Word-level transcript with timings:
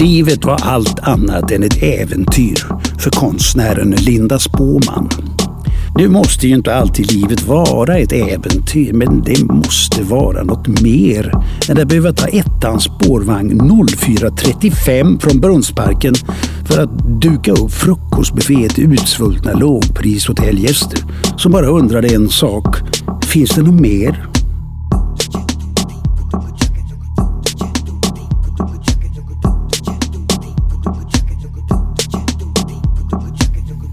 Livet 0.00 0.44
var 0.44 0.60
allt 0.62 0.98
annat 0.98 1.50
än 1.50 1.62
ett 1.62 1.82
äventyr 1.82 2.66
för 2.98 3.10
konstnären 3.10 3.90
Linda 3.90 4.38
Spåman. 4.38 5.08
Nu 5.98 6.08
måste 6.08 6.48
ju 6.48 6.54
inte 6.54 6.74
alltid 6.74 7.12
livet 7.12 7.42
vara 7.42 7.98
ett 7.98 8.12
äventyr, 8.12 8.92
men 8.92 9.22
det 9.22 9.44
måste 9.44 10.02
vara 10.02 10.42
något 10.42 10.80
mer 10.82 11.32
än 11.68 11.80
att 11.80 11.88
behöva 11.88 12.12
ta 12.12 12.26
ettans 12.26 12.84
spårvagn 12.84 13.60
04.35 13.60 15.20
från 15.20 15.40
Brunnsparken 15.40 16.14
för 16.64 16.82
att 16.82 17.20
duka 17.22 17.52
upp 17.52 17.72
frukostbuffé 17.72 18.68
till 18.68 18.92
utsvultna 18.92 19.52
lågprishotellgäster 19.52 20.98
som 21.36 21.52
bara 21.52 21.66
undrade 21.66 22.14
en 22.14 22.28
sak. 22.28 22.76
Finns 23.24 23.50
det 23.50 23.62
något 23.62 23.80
mer? 23.80 24.33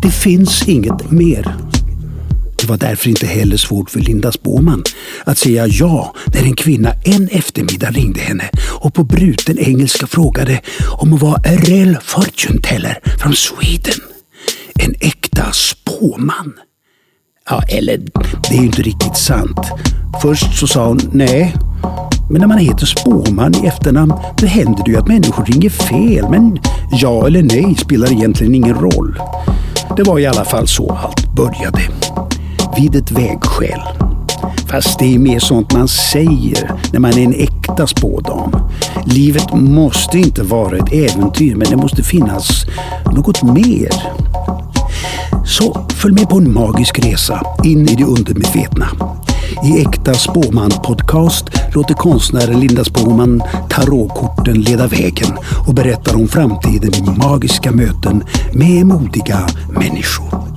Det 0.02 0.12
finns 0.12 0.68
inget 0.68 1.12
mer. 1.12 1.55
Det 2.62 2.68
var 2.68 2.78
därför 2.78 3.10
inte 3.10 3.28
heller 3.28 3.58
svårt 3.58 3.90
för 3.90 4.00
Linda 4.00 4.32
Spåman 4.32 4.84
att 5.24 5.38
säga 5.38 5.68
ja 5.68 6.16
när 6.34 6.44
en 6.44 6.55
kvinna 6.55 6.94
en 7.04 7.27
eftermiddag 7.27 7.90
ringde 7.90 8.20
henne 8.20 8.50
och 8.80 8.94
på 8.94 9.04
bruten 9.04 9.60
engelska 9.60 10.08
frågade 10.08 10.62
om 10.98 11.10
hon 11.10 11.20
var 11.20 11.34
a 11.34 11.52
real 11.58 11.98
fortune 12.02 12.62
teller 12.62 13.00
från 13.20 13.34
Sweden. 13.36 14.00
En 14.80 14.96
äkta 15.00 15.52
spåman. 15.52 16.54
Ja, 17.49 17.62
eller 17.68 17.98
det 18.49 18.55
är 18.55 18.60
ju 18.60 18.66
inte 18.66 18.82
riktigt 18.82 19.18
sant. 19.18 19.60
Först 20.22 20.60
så 20.60 20.68
sa 20.68 20.88
hon 20.88 20.99
nej. 21.13 21.55
Men 22.29 22.41
när 22.41 22.48
man 22.48 22.57
heter 22.57 22.85
spåman 22.85 23.55
i 23.63 23.68
efternamn 23.68 24.13
då 24.38 24.48
händer 24.48 24.84
det 24.85 24.91
ju 24.91 24.98
att 24.98 25.07
människor 25.07 25.46
ringer 25.46 25.70
fel. 25.70 26.29
Men 26.29 26.60
ja 26.91 27.27
eller 27.27 27.44
nej 27.44 27.76
spelar 27.76 28.12
egentligen 28.12 28.55
ingen 28.55 28.76
roll. 28.76 29.20
Det 29.96 30.04
var 30.04 30.20
i 30.20 30.26
alla 30.26 30.46
fall 30.46 30.68
så 30.68 30.92
allt 30.92 31.36
började. 31.36 31.82
Vid 32.78 32.96
ett 32.96 33.12
vägskäl. 33.12 33.82
Fast 34.68 35.00
det 35.00 35.16
är 35.16 35.20
mer 35.20 35.40
sånt 35.40 35.74
man 35.74 35.88
säger 35.88 36.72
när 36.94 37.00
man 37.00 37.12
är 37.12 37.24
en 37.24 37.34
äkta 37.34 37.88
spådam. 37.88 38.56
Livet 39.06 39.54
måste 39.54 40.18
inte 40.18 40.44
vara 40.44 40.78
ett 40.78 40.94
äventyr 40.94 41.56
men 41.56 41.70
det 41.70 41.76
måste 41.76 42.04
finnas 42.04 42.66
något 43.16 43.44
mer. 43.44 43.90
Så 45.46 45.88
följ 45.90 46.13
med 46.13 46.30
på 46.30 46.38
en 46.38 46.54
magisk 46.54 46.99
resa 46.99 47.41
in 47.63 47.90
i 47.90 47.96
det 47.96 48.04
undermedvetna. 48.04 48.88
I 49.63 49.82
Äkta 49.82 50.13
Spåman 50.13 50.71
Podcast 50.84 51.46
låter 51.76 51.94
konstnären 51.94 52.60
Linda 52.60 52.84
Spåman 52.84 53.41
tarotkorten 53.70 54.62
leda 54.62 54.88
vägen 54.88 55.38
och 55.68 55.74
berättar 55.74 56.16
om 56.16 56.27
framtiden 56.27 56.94
i 56.96 57.27
magiska 57.27 57.72
möten 57.72 58.24
med 58.54 58.85
modiga 58.85 59.48
människor. 59.70 60.51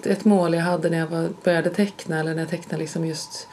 Ett, 0.00 0.06
ett 0.06 0.24
mål 0.24 0.54
jag 0.54 0.62
hade 0.62 0.90
när 0.90 0.98
jag 0.98 1.06
var, 1.06 1.28
började 1.44 1.70
teckna 1.70 2.20
eller 2.20 2.34
när 2.34 2.42
jag 2.42 2.50
tecknade 2.50 2.82
liksom 2.82 3.06
just 3.06 3.48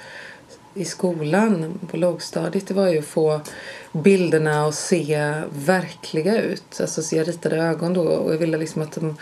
i 0.73 0.86
skolan 0.86 1.80
på 1.92 1.98
lågstadiet 1.98 2.67
det 2.67 2.73
var 2.73 2.88
ju 2.88 3.00
att 3.00 3.06
få 3.06 3.42
bilderna 3.92 4.66
att 4.66 4.75
se 4.75 5.34
verkliga 5.50 6.42
ut. 6.42 6.81
Alltså 6.81 7.02
så 7.02 7.16
jag 7.16 7.28
ritade 7.28 7.58
ögon 7.58 7.94
då 7.94 8.02
och 8.02 8.34
jag 8.34 8.38
ville 8.38 8.58
liksom 8.58 8.81
att 8.81 8.91
de, 8.91 9.18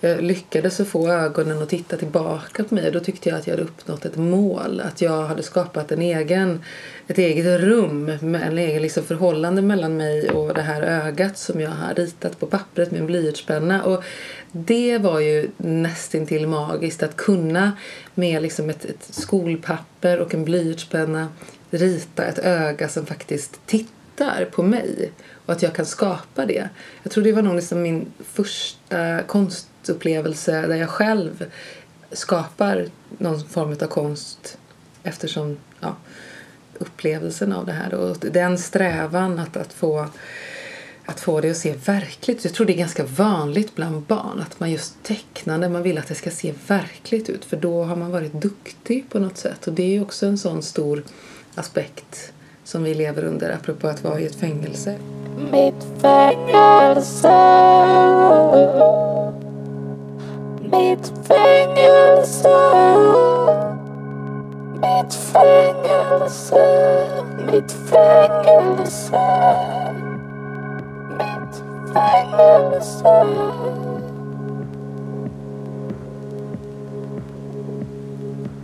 jag 0.00 0.22
lyckades 0.22 0.80
att 0.80 0.88
få 0.88 1.08
ögonen 1.08 1.62
att 1.62 1.68
titta 1.68 1.96
tillbaka 1.96 2.64
på 2.64 2.74
mig. 2.74 2.90
Då 2.90 3.00
tyckte 3.00 3.28
jag 3.28 3.38
att 3.38 3.46
jag 3.46 3.54
hade 3.54 3.62
uppnått 3.62 4.04
ett 4.04 4.16
mål. 4.16 4.80
Att 4.80 5.00
jag 5.00 5.22
hade 5.22 5.42
skapat 5.42 5.92
en 5.92 6.02
egen, 6.02 6.62
ett 7.06 7.18
eget 7.18 7.60
rum 7.60 8.04
med 8.20 8.42
en 8.42 8.58
egen 8.58 8.82
liksom 8.82 9.04
förhållande 9.04 9.62
mellan 9.62 9.96
mig 9.96 10.30
och 10.30 10.54
det 10.54 10.62
här 10.62 10.82
ögat 10.82 11.38
som 11.38 11.60
jag 11.60 11.70
har 11.70 11.94
ritat 11.94 12.40
på 12.40 12.46
pappret 12.46 12.90
med 12.90 13.00
en 13.00 13.06
blyertspenna. 13.06 13.84
Och 13.84 14.04
det 14.52 14.98
var 14.98 15.20
ju 15.20 15.50
nästintill 15.56 16.46
magiskt 16.46 17.02
att 17.02 17.16
kunna 17.16 17.72
med 18.14 18.42
liksom 18.42 18.70
ett, 18.70 18.84
ett 18.84 19.08
skolpapper 19.10 20.18
och 20.18 20.34
en 20.34 20.44
blyertspenna 20.44 21.28
rita 21.70 22.24
ett 22.24 22.38
öga 22.38 22.88
som 22.88 23.06
faktiskt 23.06 23.66
tittar 23.66 24.44
på 24.44 24.62
mig 24.62 25.12
och 25.46 25.52
att 25.52 25.62
jag 25.62 25.74
kan 25.74 25.86
skapa 25.86 26.46
det. 26.46 26.68
Jag 27.02 27.12
tror 27.12 27.24
det 27.24 27.32
var 27.32 27.42
nog 27.42 27.54
liksom 27.54 27.82
min 27.82 28.12
första 28.32 29.22
konst 29.22 29.69
konstupplevelse 29.80 30.66
där 30.66 30.76
jag 30.76 30.88
själv 30.88 31.46
skapar 32.12 32.86
någon 33.18 33.48
form 33.48 33.72
av 33.72 33.86
konst 33.86 34.58
eftersom 35.02 35.58
ja, 35.80 35.96
upplevelsen 36.78 37.52
av 37.52 37.66
det 37.66 37.72
här 37.72 37.94
och 37.94 38.16
den 38.20 38.58
strävan 38.58 39.38
att, 39.38 39.56
att 39.56 39.72
få 39.72 40.06
att 41.06 41.20
få 41.20 41.40
det 41.40 41.50
att 41.50 41.56
se 41.56 41.72
verkligt. 41.72 42.44
Jag 42.44 42.54
tror 42.54 42.66
det 42.66 42.72
är 42.72 42.76
ganska 42.76 43.04
vanligt 43.04 43.74
bland 43.74 44.02
barn 44.02 44.40
att 44.40 44.60
man 44.60 44.70
just 44.70 45.02
tecknar 45.02 45.58
när 45.58 45.68
man 45.68 45.82
vill 45.82 45.98
att 45.98 46.06
det 46.06 46.14
ska 46.14 46.30
se 46.30 46.54
verkligt 46.66 47.28
ut. 47.28 47.44
För 47.44 47.56
då 47.56 47.84
har 47.84 47.96
man 47.96 48.10
varit 48.10 48.32
duktig 48.32 49.10
på 49.10 49.18
något 49.18 49.36
sätt. 49.36 49.66
Och 49.66 49.72
det 49.72 49.96
är 49.96 50.02
också 50.02 50.26
en 50.26 50.38
sån 50.38 50.62
stor 50.62 51.02
aspekt 51.54 52.32
som 52.64 52.82
vi 52.82 52.94
lever 52.94 53.24
under 53.24 53.50
apropå 53.50 53.88
att 53.88 54.04
vara 54.04 54.20
i 54.20 54.26
ett 54.26 54.34
fängelse. 54.34 54.98
Mitt 55.52 56.02
fängelse. 56.02 57.28
Mitt 60.70 61.12
fängelse 61.28 62.48
Mitt 64.74 65.14
fängelse 65.14 66.60
Mitt 67.52 67.72
fängelse 67.72 69.20
Mitt 71.18 71.62
fängelse 71.92 73.26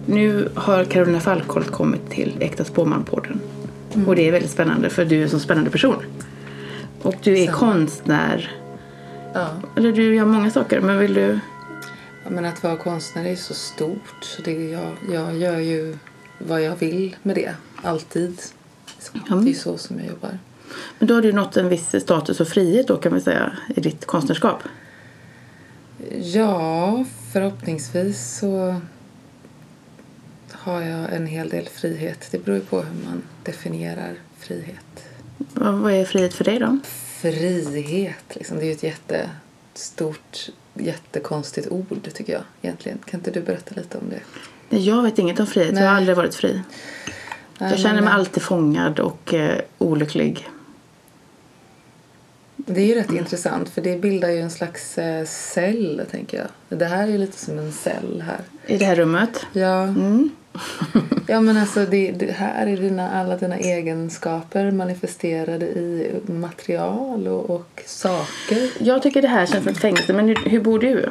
Nu 0.07 0.49
har 0.55 0.85
Carolina 0.85 1.21
Falkholt 1.21 1.71
kommit 1.71 2.11
till 2.11 2.37
Äkta 2.41 2.65
Spåman-podden. 2.65 3.41
Mm. 3.95 4.09
Och 4.09 4.17
det 4.17 4.29
är 4.29 4.33
väldigt 4.33 4.51
spännande 4.51 4.91
för 4.91 5.05
du 5.05 5.19
är 5.19 5.23
en 5.23 5.31
så 5.31 5.39
spännande 5.39 5.71
person. 5.71 5.97
Och 7.03 7.15
du 7.23 7.39
är 7.39 7.47
så. 7.47 7.53
konstnär. 7.53 8.51
Ja. 9.35 9.49
Eller 9.77 9.93
du 9.93 10.15
gör 10.15 10.25
många 10.25 10.51
saker, 10.51 10.81
men 10.81 10.99
vill 10.99 11.15
du? 11.15 11.39
Men 12.31 12.45
att 12.45 12.63
vara 12.63 12.77
konstnär 12.77 13.25
är 13.25 13.37
så 13.37 13.55
stort. 13.55 14.25
Så 14.25 14.43
det, 14.43 14.71
jag, 14.71 14.97
jag 15.13 15.37
gör 15.37 15.59
ju 15.59 15.99
vad 16.39 16.63
jag 16.63 16.77
vill 16.77 17.17
med 17.23 17.37
det, 17.37 17.55
alltid. 17.83 18.43
Mm. 19.31 19.45
Det 19.45 19.51
är 19.51 19.55
så 19.55 19.79
som 19.79 19.99
jag 19.99 20.07
jobbar. 20.09 20.39
Men 20.99 21.09
då 21.09 21.15
har 21.15 21.23
du 21.23 21.33
nått 21.33 21.57
en 21.57 21.69
viss 21.69 22.03
status 22.03 22.41
och 22.41 22.49
frihet 22.49 22.89
då 22.89 22.97
kan 22.97 23.13
man 23.13 23.21
säga 23.21 23.57
i 23.77 23.81
ditt 23.81 24.07
konstnärskap? 24.07 24.63
Ja, 26.23 27.05
förhoppningsvis 27.33 28.39
så 28.39 28.81
har 30.51 30.81
jag 30.81 31.15
en 31.15 31.27
hel 31.27 31.49
del 31.49 31.69
frihet. 31.69 32.29
Det 32.31 32.45
beror 32.45 32.59
ju 32.59 32.65
på 32.65 32.83
hur 32.83 33.05
man 33.05 33.23
definierar 33.43 34.15
frihet. 34.39 35.09
Vad 35.55 35.93
är 35.93 36.05
frihet 36.05 36.35
för 36.35 36.45
dig 36.45 36.59
då? 36.59 36.79
Frihet, 37.21 38.25
liksom, 38.29 38.59
det 38.59 38.65
är 38.65 38.67
ju 38.67 38.73
ett 38.73 38.83
jättestort, 38.83 40.51
jättekonstigt 40.79 41.69
ord 41.71 42.09
tycker 42.15 42.33
jag 42.33 42.43
egentligen. 42.63 42.99
Kan 43.05 43.21
inte 43.21 43.31
du 43.31 43.43
berätta 43.43 43.75
lite 43.75 43.99
om 43.99 44.05
det? 44.11 44.21
Nej, 44.69 44.89
jag 44.89 45.03
vet 45.03 45.19
inget 45.19 45.41
om 45.41 45.47
frihet. 45.47 45.75
Nej. 45.75 45.83
Jag 45.83 45.91
har 45.91 45.97
aldrig 45.97 46.17
varit 46.17 46.35
fri. 46.35 46.63
Nej, 47.59 47.71
jag 47.71 47.79
känner 47.79 48.03
mig 48.03 48.13
alltid 48.13 48.43
fångad 48.43 49.01
och 49.01 49.35
eh, 49.35 49.61
olycklig. 49.79 50.49
Det 52.57 52.81
är 52.81 52.87
ju 52.87 52.95
rätt 52.95 53.09
mm. 53.09 53.19
intressant 53.19 53.69
för 53.69 53.83
det 53.83 53.97
bildar 53.97 54.29
ju 54.29 54.41
en 54.41 54.51
slags 54.51 54.99
eh, 54.99 55.25
cell 55.27 56.03
tänker 56.11 56.39
jag. 56.39 56.79
Det 56.79 56.85
här 56.85 57.03
är 57.03 57.13
ju 57.13 57.19
lite 57.19 57.39
som 57.39 57.59
en 57.59 57.73
cell 57.73 58.25
här. 58.27 58.41
I 58.67 58.77
det 58.77 58.85
här 58.85 58.97
rummet? 58.97 59.47
Ja. 59.53 59.83
Mm. 59.83 60.31
ja 61.27 61.41
men 61.41 61.57
alltså 61.57 61.87
det, 61.87 62.13
det, 62.13 62.33
här 62.33 62.67
är 62.67 62.77
dina, 62.77 63.11
alla 63.11 63.37
dina 63.37 63.57
egenskaper 63.57 64.71
manifesterade 64.71 65.67
i 65.67 66.11
material 66.27 67.29
och, 67.29 67.51
och 67.51 67.83
saker. 67.87 68.71
Jag 68.79 69.03
tycker 69.03 69.23
det 69.23 69.29
här 69.29 69.47
känns 69.47 69.65
som 69.65 69.73
ett 69.73 69.81
fängelse 69.81 70.13
men 70.13 70.29
hur, 70.29 70.37
hur 70.45 70.61
bor 70.61 70.79
du? 70.79 71.09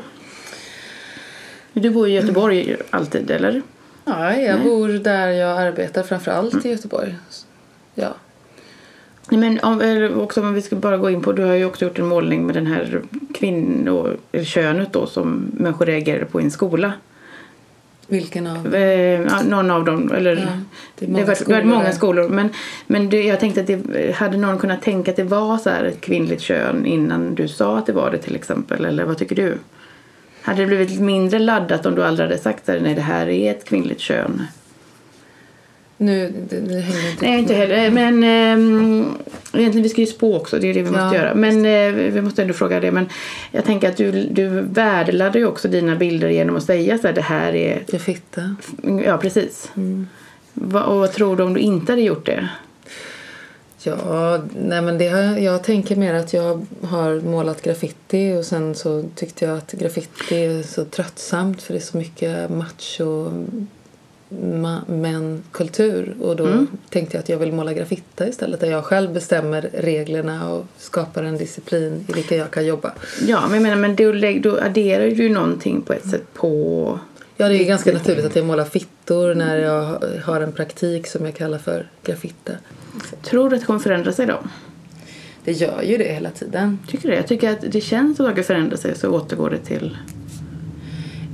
Du 1.73 1.89
bor 1.89 2.07
i 2.07 2.11
Göteborg 2.11 2.67
mm. 2.67 2.81
alltid 2.89 3.31
eller? 3.31 3.61
Ja, 4.05 4.35
jag 4.35 4.55
Nej. 4.55 4.67
bor 4.67 4.87
där 4.87 5.27
jag 5.27 5.61
arbetar 5.61 6.03
framförallt 6.03 6.53
mm. 6.53 6.67
i 6.67 6.69
Göteborg. 6.69 7.15
Ja. 7.95 8.15
Men 9.29 9.59
om, 9.59 10.11
också 10.21 10.41
om 10.41 10.53
vi 10.53 10.61
ska 10.61 10.75
bara 10.75 10.97
gå 10.97 11.09
in 11.09 11.21
på, 11.21 11.31
du 11.31 11.43
har 11.43 11.53
ju 11.53 11.65
också 11.65 11.85
gjort 11.85 11.99
en 11.99 12.05
målning 12.05 12.45
med 12.45 12.55
den 12.55 12.67
här 12.67 13.01
kvinno, 13.33 14.17
könet 14.43 14.93
då 14.93 15.07
som 15.07 15.51
människor 15.53 15.85
reagerade 15.85 16.25
på 16.25 16.41
i 16.41 16.43
en 16.43 16.51
skola. 16.51 16.93
Vilken 18.07 18.47
av? 18.47 18.75
Eh, 18.75 19.43
någon 19.45 19.71
av 19.71 19.85
dem. 19.85 20.11
Eller, 20.11 20.35
Ja, 20.35 20.41
det, 20.99 21.05
det 21.05 21.11
varit- 21.11 21.25
det 21.27 21.35
skolor 21.35 21.63
många 21.63 21.91
skolor. 21.91 22.29
Men, 22.29 22.49
men 22.87 23.09
det, 23.09 23.23
jag 23.23 23.39
tänkte 23.39 23.61
att 23.61 23.67
det, 23.67 24.15
hade 24.15 24.37
någon 24.37 24.57
kunnat 24.59 24.81
tänka 24.81 25.11
att 25.11 25.17
det 25.17 25.23
var 25.23 25.57
så 25.57 25.69
här 25.69 25.83
ett 25.83 26.01
kvinnligt 26.01 26.41
kön 26.41 26.85
innan 26.85 27.35
du 27.35 27.47
sa 27.47 27.77
att 27.77 27.85
det 27.85 27.93
var 27.93 28.11
det 28.11 28.17
till 28.17 28.35
exempel? 28.35 28.85
Eller 28.85 29.03
vad 29.05 29.17
tycker 29.17 29.35
du? 29.35 29.57
Hade 30.41 30.61
det 30.61 30.67
blivit 30.67 30.99
mindre 30.99 31.39
laddat 31.39 31.85
om 31.85 31.95
du 31.95 32.03
aldrig 32.03 32.29
hade 32.29 32.41
sagt 32.41 32.69
att 32.69 32.81
nej 32.81 32.95
det 32.95 33.01
här 33.01 33.27
är 33.29 33.51
ett 33.51 33.65
kvinnligt 33.65 33.99
kön? 34.01 34.43
Nu, 35.97 36.33
det, 36.49 36.59
det 36.59 36.79
hänger 36.79 37.11
inte 37.11 37.25
Nej, 37.25 37.39
inte 37.39 37.53
heller. 37.53 37.91
Men 37.91 38.23
ehm, 38.23 39.05
egentligen, 39.53 39.83
vi 39.83 39.89
ska 39.89 40.01
ju 40.01 40.07
spå 40.07 40.35
också. 40.37 40.59
Det 40.59 40.67
är 40.69 40.73
det 40.73 40.81
vi 40.81 40.89
måste 40.91 41.03
Ja. 41.05 41.15
göra. 41.15 41.35
Men 41.35 41.65
eh, 41.65 42.11
vi 42.11 42.21
måste 42.21 42.41
ändå 42.41 42.53
fråga 42.53 42.79
det. 42.79 42.91
Men 42.91 43.09
jag 43.51 43.65
tänker 43.65 43.89
att 43.89 43.97
du, 43.97 44.11
du 44.11 44.47
värdeladdar 44.61 45.39
ju 45.39 45.45
också 45.45 45.67
dina 45.67 45.95
bilder 45.95 46.29
genom 46.29 46.55
att 46.55 46.63
säga 46.63 46.97
så 46.97 47.07
här, 47.07 47.13
det 47.13 47.21
här 47.21 47.55
är... 47.55 47.83
Jag 47.87 48.01
fitta. 48.01 48.55
Ja, 49.05 49.17
precis. 49.17 49.71
Va, 50.53 50.83
och 50.83 50.99
vad 50.99 51.11
tror 51.11 51.35
du 51.37 51.43
om 51.43 51.53
du 51.53 51.59
inte 51.59 51.91
hade 51.91 52.01
gjort 52.01 52.25
det? 52.25 52.49
Ja, 53.83 54.41
nej 54.59 54.81
men 54.81 54.97
det 54.97 55.07
har, 55.09 55.19
jag- 55.21 55.41
jag 55.41 55.63
tänker 55.63 55.95
mer 55.95 56.13
att 56.13 56.33
jag 56.33 56.65
har 56.81 57.21
målat 57.21 57.61
graffiti 57.61 58.33
och 58.39 58.45
sen 58.45 58.75
så 58.75 59.03
tyckte 59.15 59.45
jag 59.45 59.57
att 59.57 59.71
graffiti 59.71 60.35
är 60.45 60.63
så 60.63 60.85
tröttsamt 60.85 61.61
för 61.61 61.73
det 61.73 61.79
är 61.79 61.81
så 61.81 61.97
mycket 61.97 62.49
macho 62.49 63.31
ma- 64.29 64.81
män-kultur 64.87 66.15
och 66.21 66.35
då 66.35 66.65
tänkte 66.89 67.17
jag 67.17 67.21
att 67.21 67.29
jag 67.29 67.37
vill 67.37 67.51
måla 67.51 67.73
graffita 67.73 68.27
istället 68.27 68.59
där 68.59 68.71
jag 68.71 68.83
själv 68.83 69.13
bestämmer 69.13 69.69
reglerna 69.73 70.49
och 70.49 70.65
skapar 70.77 71.23
en 71.23 71.37
disciplin 71.37 72.05
i 72.07 72.13
vilken 72.13 72.37
jag 72.37 72.51
kan 72.51 72.65
jobba. 72.65 72.93
Ja, 73.27 73.41
men 73.41 73.53
jag 73.53 73.63
menar, 73.63 73.75
men 73.75 73.95
då, 73.95 74.49
då 74.49 74.59
adderar 74.59 75.03
du 75.03 75.23
ju 75.23 75.29
någonting 75.29 75.81
på 75.81 75.93
ett 75.93 76.09
sätt 76.09 76.33
på... 76.33 76.99
Ja, 77.37 77.49
det 77.49 77.63
är 77.63 77.65
ganska 77.65 77.93
naturligt 77.93 78.25
att 78.25 78.35
jag 78.35 78.45
målar 78.45 78.65
fittor 78.65 79.35
när 79.35 79.57
jag 79.57 80.03
har 80.23 80.41
en 80.41 80.51
praktik 80.51 81.07
som 81.07 81.25
jag 81.25 81.35
kallar 81.35 81.57
för 81.57 81.89
graffita. 82.03 82.53
Tror 83.23 83.49
du 83.49 83.55
att 83.55 83.61
det 83.61 83.65
kommer 83.65 83.79
förändra 83.79 84.11
sig 84.11 84.25
då? 84.25 84.39
Det 85.43 85.51
gör 85.51 85.81
ju 85.81 85.97
det 85.97 86.13
hela 86.13 86.29
tiden. 86.29 86.79
Tycker 86.87 87.03
du 87.03 87.09
det? 87.09 87.15
Jag 87.15 87.27
tycker 87.27 87.51
att 87.51 87.61
det 87.71 87.81
känns 87.81 88.17
som 88.17 88.25
att 88.25 88.31
saker 88.31 88.43
förändrar 88.43 88.77
sig 88.77 88.97
så 88.97 89.09
återgår 89.09 89.49
det 89.49 89.59
till... 89.59 89.97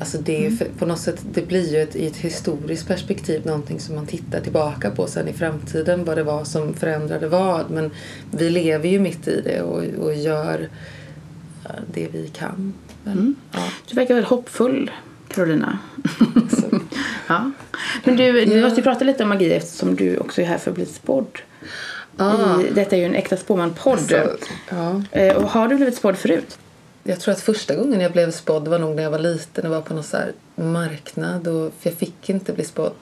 Alltså 0.02 0.18
det 0.18 0.38
är 0.38 0.50
ju 0.50 0.58
för, 0.58 0.66
på 0.80 0.86
något 0.86 1.00
sätt, 1.00 1.22
det 1.34 1.42
blir 1.48 1.74
ju 1.74 1.82
ett, 1.82 1.96
i 1.96 2.08
ett 2.08 2.16
historiskt 2.18 2.88
perspektiv 2.88 3.46
någonting 3.46 3.80
som 3.80 3.96
man 3.96 4.06
tittar 4.06 4.42
tillbaka 4.42 4.92
på 4.92 5.08
sen 5.08 5.28
i 5.28 5.34
framtiden 5.34 6.06
vad 6.06 6.18
det 6.18 6.24
var 6.24 6.44
som 6.44 6.74
förändrade 6.74 7.28
vad. 7.28 7.70
Men 7.72 7.92
vi 8.32 8.50
lever 8.50 8.90
ju 8.90 9.00
mitt 9.00 9.28
i 9.28 9.42
det 9.42 9.62
och, 9.62 9.84
och 10.06 10.14
gör 10.16 10.70
det 11.94 12.08
vi 12.12 12.28
kan. 12.28 12.74
väl. 13.04 13.34
Ja, 13.52 13.60
Du 13.90 13.96
verkar 13.96 14.14
väldigt 14.14 14.30
hoppfull, 14.30 14.92
Carolina. 15.28 15.80
så. 16.52 16.80
ja. 17.28 17.52
Men 18.04 18.16
du, 18.16 18.24
Ja. 18.44 18.62
måste 18.62 18.80
ju 18.80 18.84
prata 18.84 19.06
lite 19.06 19.24
om 19.24 19.30
magi 19.30 19.54
eftersom 19.54 19.96
du 19.96 20.18
också 20.18 20.42
är 20.42 20.46
här 20.46 20.58
för 20.58 20.72
att 20.72 20.76
bli 20.76 20.86
spådd. 20.86 21.38
Ah. 22.18 22.62
I, 22.62 22.70
detta 22.74 22.96
är 22.96 23.00
ju 23.00 23.06
en 23.06 23.16
äkta 23.16 23.38
spåman-podd. 23.38 24.00
Så, 24.00 24.16
ja. 24.70 25.02
Eh, 25.12 25.36
och 25.36 25.50
har 25.50 25.68
du 25.68 25.76
blivit 25.76 25.96
spådd 25.96 26.18
förut? 26.18 26.58
Jag 27.04 27.20
tror 27.20 27.32
att 27.34 27.40
första 27.42 27.76
gången 27.76 28.02
jag 28.02 28.12
blev 28.12 28.32
spådd 28.32 28.68
var 28.68 28.80
nog 28.80 28.96
när 28.96 29.04
jag 29.04 29.12
var 29.12 29.20
liten 29.20 29.66
och 29.66 29.72
var 29.72 29.82
på 29.82 29.94
någon 29.94 30.04
så 30.04 30.18
marknad. 30.56 31.48
Och, 31.48 31.74
för 31.80 31.90
jag 31.90 31.98
fick 31.98 32.30
inte 32.30 32.54
bli 32.54 32.64
spådd. 32.66 32.96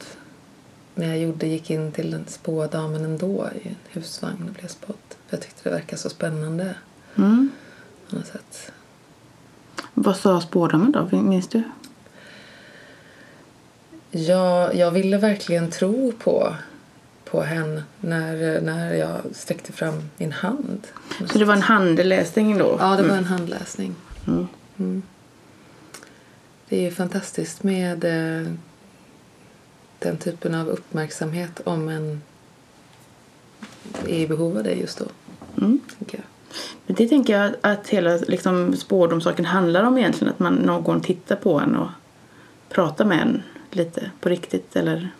Men 0.95 1.09
jag 1.09 1.17
gjorde, 1.19 1.47
gick 1.47 1.69
in 1.69 1.91
till 1.91 2.13
en 2.13 2.25
spådamen 2.27 3.05
ändå 3.05 3.49
i 3.63 3.67
en 3.67 3.75
husvagn 3.89 4.45
och 4.47 4.53
blev 4.53 4.67
spådd. 4.67 4.95
För 5.09 5.37
jag 5.37 5.41
tyckte 5.41 5.69
det 5.69 5.75
verkade 5.75 5.97
så 5.97 6.09
spännande 6.09 6.75
Mm. 7.15 7.49
på 8.09 8.15
något 8.15 8.27
sätt. 8.27 8.71
Vad 9.93 10.17
sa 10.17 10.41
spårdamen 10.41 10.91
då? 10.91 11.17
Minns 11.17 11.47
du? 11.47 11.63
Ja, 14.11 14.73
jag 14.73 14.91
ville 14.91 15.17
verkligen 15.17 15.71
tro 15.71 16.11
på, 16.11 16.55
på 17.31 17.41
henne 17.41 17.83
när, 17.99 18.61
när 18.61 18.93
jag 18.93 19.21
sträckte 19.31 19.71
fram 19.71 20.09
min 20.17 20.31
hand. 20.31 20.87
Så 21.31 21.37
det 21.37 21.45
var 21.45 21.53
en 21.53 21.61
handläsning 21.61 22.57
då? 22.57 22.77
Ja, 22.79 22.95
det 22.95 23.03
var 23.03 23.15
en 23.15 23.25
handläsning. 23.25 23.95
Mm. 24.27 24.47
Mm. 24.77 25.01
Det 26.69 26.77
är 26.77 26.81
ju 26.81 26.91
fantastiskt 26.91 27.63
med 27.63 28.03
eh, 28.03 28.51
den 29.99 30.17
typen 30.17 30.55
av 30.55 30.67
uppmärksamhet 30.67 31.61
om 31.63 31.89
en 31.89 32.21
är 34.07 34.19
i 34.19 34.27
behov 34.27 34.57
av 34.57 34.63
det 34.63 34.73
just 34.73 34.99
då. 34.99 35.05
Mm. 35.57 35.79
Tänker. 35.97 36.23
Men 36.85 36.95
det 36.95 37.07
tänker 37.07 37.39
jag 37.39 37.53
att 37.61 37.87
hela 37.87 38.17
liksom, 38.17 38.75
spårdomssaken 38.75 39.45
handlar 39.45 39.83
om 39.83 39.97
egentligen. 39.97 40.33
Att 40.33 40.39
man, 40.39 40.55
någon 40.55 41.01
tittar 41.01 41.35
på 41.35 41.59
en 41.59 41.75
och 41.75 41.89
pratar 42.69 43.05
med 43.05 43.21
en 43.21 43.43
lite 43.71 44.11
på 44.19 44.29
riktigt 44.29 44.75
eller 44.75 45.11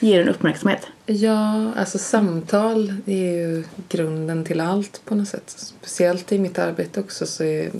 ger 0.00 0.20
en 0.20 0.28
uppmärksamhet. 0.28 0.86
Ja, 1.06 1.72
alltså 1.74 1.98
samtal 1.98 2.94
är 3.06 3.32
ju 3.32 3.64
grunden 3.88 4.44
till 4.44 4.60
allt 4.60 5.00
på 5.04 5.14
något 5.14 5.28
sätt. 5.28 5.42
Speciellt 5.46 6.32
i 6.32 6.38
mitt 6.38 6.58
arbete 6.58 7.00
också 7.00 7.26
så 7.26 7.44
är 7.44 7.70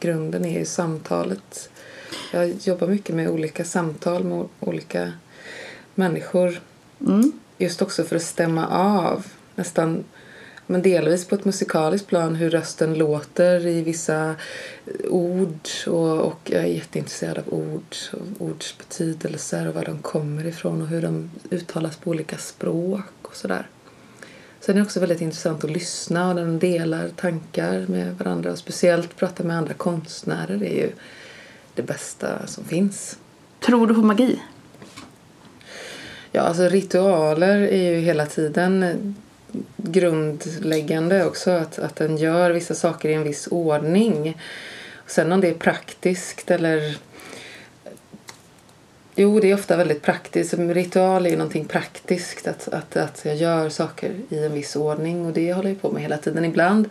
grunden 0.00 0.44
är 0.44 0.58
ju 0.58 0.64
samtalet. 0.64 1.70
Jag 2.32 2.54
jobbar 2.62 2.86
mycket 2.86 3.14
med 3.14 3.28
olika 3.28 3.64
samtal 3.64 4.24
med 4.24 4.48
olika 4.60 5.12
människor. 5.94 6.60
Mm. 7.00 7.32
Just 7.58 7.82
också 7.82 8.04
för 8.04 8.16
att 8.16 8.22
stämma 8.22 8.66
av 8.68 9.26
nästan 9.54 10.04
men 10.72 10.82
delvis 10.82 11.24
på 11.24 11.34
ett 11.34 11.44
musikaliskt 11.44 12.08
plan 12.08 12.34
hur 12.34 12.50
rösten 12.50 12.94
låter 12.94 13.66
i 13.66 13.82
vissa 13.82 14.34
ord 15.08 15.68
och, 15.86 16.20
och 16.20 16.40
jag 16.44 16.62
är 16.62 16.66
jätteintresserad 16.66 17.38
av 17.38 17.54
ord 17.54 17.96
och 18.12 18.46
ords 18.46 18.78
betydelser 18.78 19.68
och 19.68 19.74
var 19.74 19.84
de 19.84 19.98
kommer 19.98 20.46
ifrån 20.46 20.82
och 20.82 20.88
hur 20.88 21.02
de 21.02 21.30
uttalas 21.50 21.96
på 21.96 22.10
olika 22.10 22.38
språk 22.38 23.12
och 23.22 23.36
sådär. 23.36 23.66
Sen 24.60 24.74
är 24.74 24.80
det 24.80 24.86
också 24.86 25.00
väldigt 25.00 25.20
intressant 25.20 25.64
att 25.64 25.70
lyssna 25.70 26.28
och 26.28 26.34
den 26.34 26.58
delar 26.58 27.08
tankar 27.08 27.86
med 27.88 28.18
varandra 28.18 28.52
och 28.52 28.58
speciellt 28.58 29.16
prata 29.16 29.44
med 29.44 29.56
andra 29.56 29.74
konstnärer 29.74 30.62
är 30.62 30.76
ju 30.76 30.92
det 31.74 31.82
bästa 31.82 32.46
som 32.46 32.64
finns. 32.64 33.18
Tror 33.60 33.86
du 33.86 33.94
på 33.94 34.02
magi? 34.02 34.42
Ja, 36.32 36.40
alltså 36.40 36.62
ritualer 36.62 37.60
är 37.60 37.90
ju 37.90 38.00
hela 38.00 38.26
tiden 38.26 39.14
grundläggande 39.82 41.24
också. 41.24 41.50
Att, 41.50 41.78
att 41.78 41.96
den 41.96 42.16
gör 42.16 42.50
vissa 42.50 42.74
saker 42.74 43.08
i 43.08 43.14
en 43.14 43.22
viss 43.22 43.46
ordning. 43.50 44.38
Sen 45.06 45.32
om 45.32 45.40
det 45.40 45.48
är 45.48 45.54
praktiskt 45.54 46.50
eller... 46.50 46.96
Jo, 49.14 49.40
det 49.40 49.50
är 49.50 49.54
ofta 49.54 49.76
väldigt 49.76 50.02
praktiskt. 50.02 50.54
Ritual 50.54 51.26
är 51.26 51.30
ju 51.30 51.36
någonting 51.36 51.64
praktiskt. 51.64 52.48
Att, 52.48 52.68
att, 52.68 52.96
att 52.96 53.22
jag 53.24 53.36
gör 53.36 53.68
saker 53.68 54.12
i 54.28 54.44
en 54.44 54.52
viss 54.52 54.76
ordning. 54.76 55.26
Och 55.26 55.32
det 55.32 55.52
håller 55.52 55.68
jag 55.68 55.82
på 55.82 55.90
med 55.90 56.02
hela 56.02 56.18
tiden. 56.18 56.44
Ibland, 56.44 56.88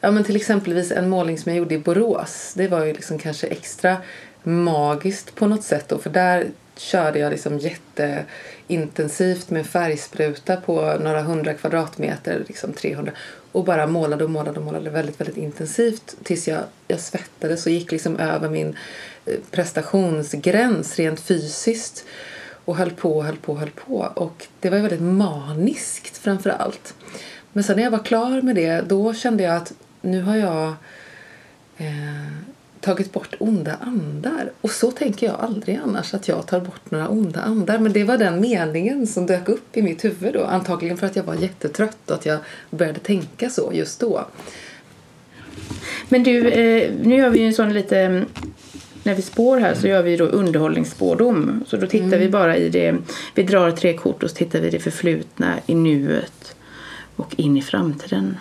ja 0.00 0.10
men 0.10 0.24
till 0.24 0.36
exempelvis 0.36 0.92
en 0.92 1.08
målning 1.08 1.38
som 1.38 1.52
jag 1.52 1.58
gjorde 1.58 1.74
i 1.74 1.78
Borås. 1.78 2.52
Det 2.56 2.68
var 2.68 2.84
ju 2.84 2.92
liksom 2.92 3.18
kanske 3.18 3.46
extra 3.46 3.96
magiskt 4.42 5.34
på 5.34 5.46
något 5.46 5.64
sätt. 5.64 5.88
Då, 5.88 5.98
för 5.98 6.10
där 6.10 6.46
körde 6.80 7.18
jag 7.18 7.30
liksom 7.30 7.58
jätteintensivt 7.58 9.50
med 9.50 9.66
färgspruta 9.66 10.56
på 10.56 10.96
några 11.00 11.22
hundra 11.22 11.54
kvadratmeter, 11.54 12.44
liksom 12.48 12.72
300 12.72 13.12
och 13.52 13.64
bara 13.64 13.86
målade 13.86 14.24
och 14.24 14.30
målade 14.30 14.58
och 14.58 14.64
målade 14.66 14.90
väldigt, 14.90 15.20
väldigt 15.20 15.36
intensivt 15.36 16.16
tills 16.22 16.48
jag, 16.48 16.60
jag 16.88 17.00
svettades 17.00 17.66
och 17.66 17.72
gick 17.72 17.92
liksom 17.92 18.16
över 18.16 18.48
min 18.48 18.76
eh, 19.26 19.34
prestationsgräns 19.50 20.96
rent 20.96 21.20
fysiskt 21.20 22.04
och 22.64 22.76
höll 22.76 22.90
på 22.90 23.16
och 23.16 23.24
höll 23.24 23.36
på 23.36 23.52
och 23.52 23.58
höll 23.58 23.70
på 23.70 24.12
och 24.14 24.46
det 24.60 24.70
var 24.70 24.78
väldigt 24.78 25.02
maniskt 25.02 26.16
framför 26.16 26.50
allt. 26.50 26.94
Men 27.52 27.64
sen 27.64 27.76
när 27.76 27.82
jag 27.82 27.90
var 27.90 28.04
klar 28.04 28.42
med 28.42 28.56
det 28.56 28.80
då 28.80 29.14
kände 29.14 29.42
jag 29.42 29.56
att 29.56 29.72
nu 30.00 30.22
har 30.22 30.36
jag 30.36 30.68
eh, 31.78 32.19
tagit 32.80 33.12
bort 33.12 33.34
onda 33.38 33.76
andar. 33.80 34.52
Och 34.60 34.70
så 34.70 34.90
tänker 34.90 35.26
jag 35.26 35.40
aldrig 35.40 35.80
annars 35.84 36.14
att 36.14 36.28
jag 36.28 36.46
tar 36.46 36.60
bort 36.60 36.90
några 36.90 37.08
onda 37.08 37.40
andar. 37.40 37.78
Men 37.78 37.92
det 37.92 38.04
var 38.04 38.18
den 38.18 38.40
meningen 38.40 39.06
som 39.06 39.26
dök 39.26 39.48
upp 39.48 39.76
i 39.76 39.82
mitt 39.82 40.04
huvud 40.04 40.34
då. 40.34 40.44
Antagligen 40.44 40.96
för 40.96 41.06
att 41.06 41.16
jag 41.16 41.24
var 41.24 41.34
jättetrött 41.34 42.10
och 42.10 42.14
att 42.14 42.26
jag 42.26 42.38
började 42.70 43.00
tänka 43.00 43.50
så 43.50 43.70
just 43.74 44.00
då. 44.00 44.26
Men 46.08 46.22
du, 46.22 46.48
eh, 46.48 46.92
nu 47.02 47.16
gör 47.16 47.30
vi 47.30 47.38
ju 47.38 47.46
en 47.46 47.54
sån 47.54 47.72
lite... 47.72 47.98
mm, 47.98 48.24
När 49.02 49.14
vi 49.14 49.22
spår 49.22 49.58
här 49.58 49.74
så 49.74 49.88
gör 49.88 50.02
vi 50.02 50.16
då 50.16 50.24
underhållningsspårdom. 50.24 51.64
Så 51.66 51.76
då 51.76 51.86
tittar 51.86 52.18
vi 52.18 52.28
bara 52.28 52.56
i 52.56 52.68
det... 52.68 52.96
Vi 53.34 53.42
drar 53.42 53.70
tre 53.70 53.96
kort 53.96 54.22
och 54.22 54.30
så 54.30 54.36
tittar 54.36 54.60
vi 54.60 54.66
i 54.66 54.70
det 54.70 54.78
förflutna, 54.78 55.54
i 55.66 55.74
nuet 55.74 56.54
och 57.16 57.34
in 57.36 57.56
i 57.56 57.62
framtiden. 57.62 58.36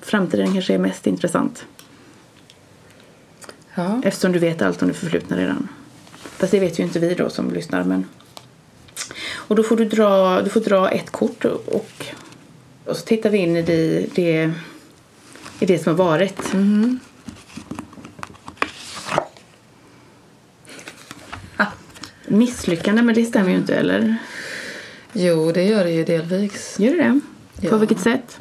Framtiden 0.00 0.52
kanske 0.52 0.74
är 0.74 0.78
mest 0.78 1.06
intressant. 1.06 1.64
Ja. 3.74 4.00
Eftersom 4.04 4.32
du 4.32 4.38
vet 4.38 4.62
allt 4.62 4.82
om 4.82 4.88
det 4.88 4.94
förflutna 4.94 5.36
redan. 5.36 5.68
Fast 6.22 6.52
det 6.52 6.60
vet 6.60 6.78
ju 6.78 6.82
inte 6.82 6.98
vi 6.98 7.14
då 7.14 7.30
som 7.30 7.50
lyssnar. 7.50 7.84
Men... 7.84 8.04
Och 9.32 9.56
då 9.56 9.62
får 9.62 9.76
du 9.76 9.84
dra, 9.84 10.42
du 10.42 10.50
får 10.50 10.60
dra 10.60 10.90
ett 10.90 11.10
kort 11.10 11.44
och, 11.44 11.68
och, 11.68 12.06
så 12.96 13.04
tittar 13.04 13.30
vi 13.30 13.38
in 13.38 13.56
i 13.56 13.62
det, 13.62 14.06
det, 14.14 14.52
i 15.60 15.66
det 15.66 15.78
som 15.78 15.98
har 15.98 16.04
varit. 16.04 16.54
misslyckande, 22.34 23.02
men 23.02 23.14
det 23.14 23.24
stämmer 23.24 23.50
ju 23.50 23.56
inte, 23.56 23.74
eller? 23.74 24.16
Jo, 25.12 25.52
det 25.52 25.62
gör 25.64 25.84
det 25.84 25.90
ju 25.90 26.04
delvis. 26.04 26.76
Gör 26.78 26.96
det 26.96 27.02
det? 27.02 27.20
På 27.68 27.74
Ja. 27.74 27.78
vilket 27.78 28.00
sätt? 28.00 28.40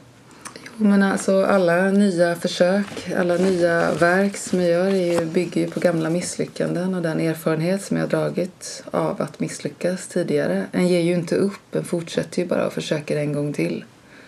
Men 0.77 1.03
alltså 1.03 1.44
alla 1.44 1.92
nya 1.92 2.36
försök, 2.36 3.12
alla 3.18 3.36
nya 3.38 3.94
verk 3.94 4.38
som 4.38 4.62
jag 4.62 4.70
gör 4.70 4.86
är 4.86 5.20
ju, 5.20 5.25
bygger 5.25 5.62
ju 5.62 5.68
på 5.68 5.80
gamla 5.80 6.10
misslyckanden 6.10 6.96
och 6.96 7.01
den 7.01 7.20
erfarenhet 7.20 7.84
som 7.84 7.98
jag 7.98 8.03
har 8.03 8.10
dragit 8.10 8.84
av 8.92 9.22
att 9.22 9.39
misslyckas 9.39 10.08
tidigare. 10.08 10.65
En 10.72 10.88
ger 10.88 11.00
ju 11.00 11.13
inte 11.13 11.36
upp, 11.36 11.75
en 11.75 11.84
fortsätter 11.84 12.42
ju 12.42 12.48
bara 12.48 12.68
och 12.68 12.74
försöker 12.74 13.18
en 13.18 13.34
gång 13.34 13.53
till. 13.53 13.86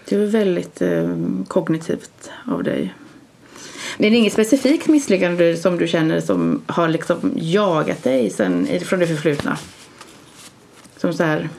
Det 0.09 0.15
är 0.15 0.25
väldigt 0.25 0.81
eh, 0.81 1.17
kognitivt 1.47 2.31
av 2.47 2.63
dig. 2.63 2.93
Men 3.97 4.11
det 4.11 4.17
är 4.17 4.19
inget 4.19 4.33
specifikt 4.33 4.87
misslyckande 4.87 5.57
som 5.57 5.77
du 5.77 5.87
känner 5.87 6.19
som 6.21 6.61
har 6.67 6.87
liksom 6.87 7.33
jagat 7.35 8.03
dig 8.03 8.29
sen, 8.29 8.67
från 8.83 8.99
det 8.99 9.07
förflutna? 9.07 9.57
Som 10.97 11.13
så 11.13 11.23
här... 11.23 11.49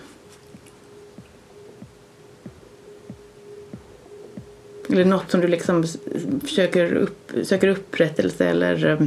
Eller 4.90 5.04
något 5.04 5.30
som 5.30 5.40
du 5.40 5.48
liksom 5.48 5.84
försöker 6.42 6.92
upp, 6.94 7.32
söker 7.44 7.68
upprättelse 7.68 8.46
eller... 8.46 8.86
eh, 8.86 9.06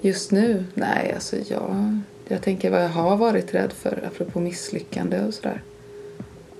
Just 0.00 0.30
nu? 0.30 0.64
Nej, 0.74 1.12
alltså 1.14 1.36
jag, 1.48 1.98
jag 2.28 2.42
tänker 2.42 2.70
vad 2.70 2.84
jag 2.84 2.88
har 2.88 3.16
varit 3.16 3.54
rädd 3.54 3.72
för, 3.72 4.04
apropå 4.06 4.40
misslyckande 4.40 5.20
och 5.20 5.34
sådär. 5.34 5.62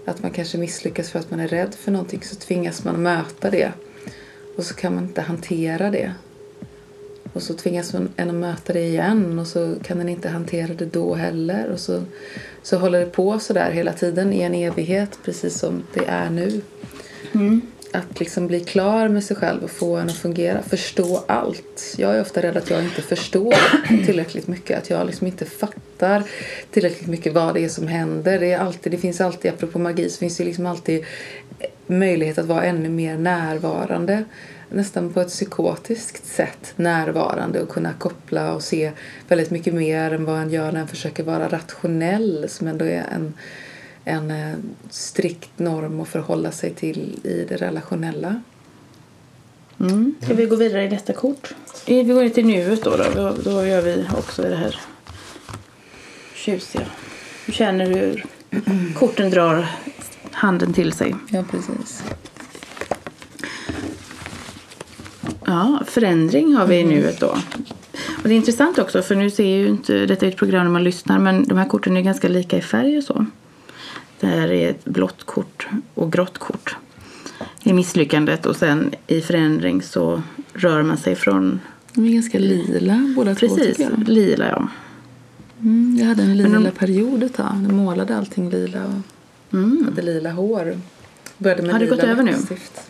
Att 0.04 0.22
man 0.22 0.30
kanske 0.30 0.58
misslyckas 0.58 1.10
för 1.10 1.18
att 1.18 1.30
man 1.30 1.40
är 1.40 1.48
rädd 1.48 1.74
för 1.74 1.92
någonting 1.92 2.22
så 2.22 2.36
tvingas 2.36 2.84
man 2.84 3.02
möta 3.02 3.50
det. 3.50 3.72
Och 4.56 4.64
så 4.64 4.74
kan 4.74 4.94
man 4.94 5.04
inte 5.04 5.20
hantera 5.20 5.90
det. 5.90 6.12
Och 7.32 7.42
så 7.42 7.54
tvingas 7.54 7.92
man 7.92 8.08
en 8.16 8.28
att 8.30 8.34
möta 8.36 8.72
det 8.72 8.80
igen 8.84 9.38
och 9.38 9.46
så 9.46 9.74
kan 9.82 9.98
den 9.98 10.08
inte 10.08 10.28
hantera 10.28 10.74
det 10.74 10.84
då 10.86 11.14
heller. 11.14 11.68
Och 11.70 11.80
så, 11.80 12.02
så 12.62 12.76
håller 12.78 13.00
det 13.00 13.06
på 13.06 13.38
sådär 13.38 13.70
hela 13.70 13.92
tiden 13.92 14.32
i 14.32 14.40
en 14.40 14.54
evighet, 14.54 15.18
precis 15.24 15.58
som 15.58 15.82
det 15.94 16.04
är 16.06 16.30
nu. 16.30 16.60
Att 17.96 18.20
liksom 18.20 18.46
bli 18.46 18.60
klar 18.60 19.08
med 19.08 19.24
sig 19.24 19.36
själv 19.36 19.64
och 19.64 19.70
få 19.70 19.96
en 19.96 20.08
att 20.08 20.16
fungera. 20.16 20.62
Förstå 20.62 21.24
allt. 21.28 21.94
Jag 21.96 22.16
är 22.16 22.20
ofta 22.20 22.42
rädd 22.42 22.56
att 22.56 22.70
jag 22.70 22.84
inte 22.84 23.02
förstår 23.02 23.54
tillräckligt 24.06 24.48
mycket. 24.48 24.78
Att 24.78 24.90
jag 24.90 25.06
liksom 25.06 25.26
inte 25.26 25.44
fattar 25.44 26.22
tillräckligt 26.70 27.08
mycket 27.08 27.32
vad 27.32 27.54
det 27.54 27.64
är 27.64 27.68
som 27.68 27.88
händer. 27.88 28.40
Det, 28.40 28.52
är 28.52 28.58
alltid, 28.58 28.92
det 28.92 28.98
finns 28.98 29.20
alltid, 29.20 29.50
apropå 29.50 29.78
magi, 29.78 30.10
så 30.10 30.18
finns 30.18 30.36
det 30.36 30.44
liksom 30.44 30.66
alltid 30.66 31.04
möjlighet 31.86 32.38
att 32.38 32.46
vara 32.46 32.64
ännu 32.64 32.88
mer 32.88 33.18
närvarande. 33.18 34.24
Nästan 34.68 35.12
på 35.12 35.20
ett 35.20 35.28
psykotiskt 35.28 36.26
sätt 36.26 36.72
närvarande 36.76 37.60
och 37.60 37.68
kunna 37.68 37.92
koppla 37.92 38.54
och 38.54 38.62
se 38.62 38.92
väldigt 39.28 39.50
mycket 39.50 39.74
mer 39.74 40.12
än 40.12 40.24
vad 40.24 40.38
en 40.38 40.50
gör 40.50 40.72
när 40.72 40.80
en 40.80 40.88
försöker 40.88 41.22
vara 41.22 41.48
rationell 41.48 42.46
som 42.48 42.68
ändå 42.68 42.84
är 42.84 43.04
en 43.14 43.34
en 44.08 44.30
eh, 44.30 44.54
strikt 44.90 45.58
norm 45.58 46.00
att 46.00 46.08
förhålla 46.08 46.50
sig 46.50 46.74
till 46.74 47.18
i 47.24 47.46
det 47.48 47.56
relationella. 47.56 48.42
Mm. 49.80 50.14
Ska 50.22 50.34
vi 50.34 50.46
gå 50.46 50.56
vidare 50.56 50.84
i 50.84 50.88
nästa 50.88 51.12
kort? 51.12 51.54
Eh, 51.86 52.06
Vi 52.06 52.12
går 52.12 52.24
in 52.24 52.30
till 52.30 52.46
nuet 52.46 52.84
då. 52.84 52.96
Då, 52.96 53.04
då, 53.14 53.34
då 53.44 53.66
gör 53.66 53.82
vi 53.82 54.04
också 54.18 54.42
det 54.42 54.56
här 54.56 54.80
tjusiga. 56.34 56.86
Du 57.46 57.52
känner 57.52 57.86
hur 57.86 58.24
korten 58.94 59.30
drar 59.30 59.66
handen 60.32 60.72
till 60.72 60.92
sig. 60.92 61.14
Ja, 61.30 61.44
precis. 61.50 62.04
Ja, 65.46 65.82
förändring 65.86 66.54
har 66.54 66.66
vi 66.66 66.76
i 66.76 66.84
nuet 66.84 67.20
då. 67.20 67.36
Och 68.22 68.28
det 68.28 68.34
är 68.34 68.36
intressant 68.36 68.78
också 68.78 69.02
för 69.02 69.14
nu 69.14 69.30
ser 69.30 69.44
ju 69.44 69.68
inte, 69.68 70.06
detta 70.06 70.26
är 70.26 70.30
ett 70.30 70.36
program 70.36 70.64
när 70.64 70.72
man 70.72 70.84
lyssnar 70.84 71.18
men 71.18 71.48
de 71.48 71.58
här 71.58 71.68
korten 71.68 71.96
är 71.96 72.00
ganska 72.02 72.28
lika 72.28 72.58
i 72.58 72.62
färg 72.62 72.98
och 72.98 73.04
så. 73.04 73.26
Det 74.20 74.26
här 74.26 74.48
är 74.52 74.70
ett 74.70 74.84
blått 74.84 75.24
kort 75.24 75.66
och 75.94 76.12
grått 76.12 76.38
kort. 76.38 76.76
I 77.62 77.72
misslyckandet 77.72 78.46
och 78.46 78.56
sen 78.56 78.94
i 79.06 79.20
förändring 79.20 79.82
så 79.82 80.22
rör 80.54 80.82
man 80.82 80.96
sig 80.96 81.14
från 81.14 81.60
De 81.94 82.06
är 82.06 82.12
ganska 82.12 82.38
lila 82.38 83.12
båda 83.16 83.34
två 83.34 83.48
precis 83.48 83.76
tycker 83.76 83.90
jag. 83.90 84.08
lila 84.08 84.48
ja. 84.48 84.68
Mm, 85.60 85.96
jag 86.00 86.06
hade 86.06 86.22
en 86.22 86.36
lila 86.36 86.58
de- 86.60 86.70
period 86.70 87.22
ett 87.22 87.34
tag. 87.34 87.52
Jag 87.64 87.72
målade 87.72 88.16
allting 88.16 88.50
lila 88.50 88.84
och 88.84 88.92
Mm. 89.58 89.84
hade 89.84 90.02
lila 90.02 90.30
hår. 90.30 90.78
Började 91.38 91.62
med 91.62 91.72
Har 91.72 91.80
lila 91.80 91.90
gått 91.96 92.04
över 92.04 92.22
nu? 92.22 92.30
läppstift. 92.30 92.80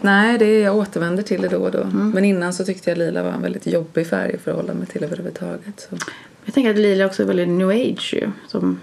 Nej, 0.00 0.38
det 0.38 0.44
är, 0.44 0.62
jag 0.64 0.76
återvänder 0.76 1.22
till 1.22 1.42
det 1.42 1.48
då 1.48 1.56
och 1.56 1.70
då. 1.70 1.80
Mm. 1.82 2.10
Men 2.10 2.24
innan 2.24 2.54
så 2.54 2.64
tyckte 2.64 2.90
jag 2.90 2.98
lila 2.98 3.22
var 3.22 3.30
en 3.30 3.42
väldigt 3.42 3.66
jobbig 3.66 4.06
färg 4.06 4.34
att 4.34 4.40
förhålla 4.40 4.74
mig 4.74 4.86
till 4.86 5.04
överhuvudtaget. 5.04 5.88
Så. 5.90 5.96
Jag 6.44 6.54
tänker 6.54 6.70
att 6.70 6.76
lila 6.78 7.06
också 7.06 7.22
är 7.22 7.26
väldigt 7.26 7.48
new 7.48 7.68
age 7.68 8.14
ju. 8.22 8.30
Som, 8.48 8.80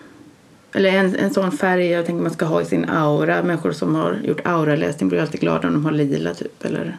eller 0.74 0.90
en, 0.90 1.16
en 1.16 1.34
sån 1.34 1.52
färg 1.52 1.88
jag 1.88 2.06
tänker 2.06 2.24
man 2.24 2.34
ska 2.34 2.46
ha 2.46 2.62
i 2.62 2.66
sin 2.66 2.90
aura. 2.90 3.44
Människor 3.44 3.72
som 3.72 3.96
har 3.96 4.20
gjort 4.24 4.42
auraläsning 4.46 5.10
blir 5.10 5.22
alltid 5.22 5.42
glada 5.42 5.68
om 5.68 5.74
de 5.74 5.86
har 5.86 5.92
lila 5.92 6.34
typ. 6.34 6.66
Eller 6.66 6.98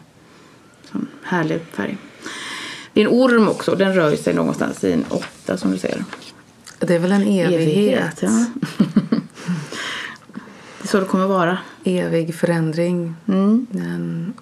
sån 0.91 1.07
härlig 1.23 1.61
färg. 1.71 1.97
Det 2.93 3.01
är 3.01 3.05
en 3.05 3.11
orm 3.11 3.47
också. 3.47 3.75
Den 3.75 3.93
rör 3.93 4.15
sig 4.15 4.33
någonstans 4.33 4.83
i 4.83 4.91
en 4.91 5.05
åtta 5.09 5.57
som 5.57 5.71
du 5.71 5.77
ser. 5.77 6.03
Det 6.79 6.95
är 6.95 6.99
väl 6.99 7.11
en 7.11 7.27
evighet. 7.27 8.19
ja. 8.21 8.29
det 10.77 10.83
är 10.83 10.87
så 10.87 10.99
det 10.99 11.05
kommer 11.05 11.27
vara. 11.27 11.57
Evig 11.83 12.35
förändring. 12.35 13.15
Mm. 13.27 13.67
En 13.71 14.33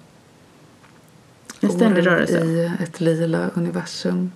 En 1.60 1.70
ständig 1.70 2.06
rörelse. 2.06 2.44
i 2.44 2.70
ett 2.82 3.00
lila 3.00 3.50
universum. 3.54 4.30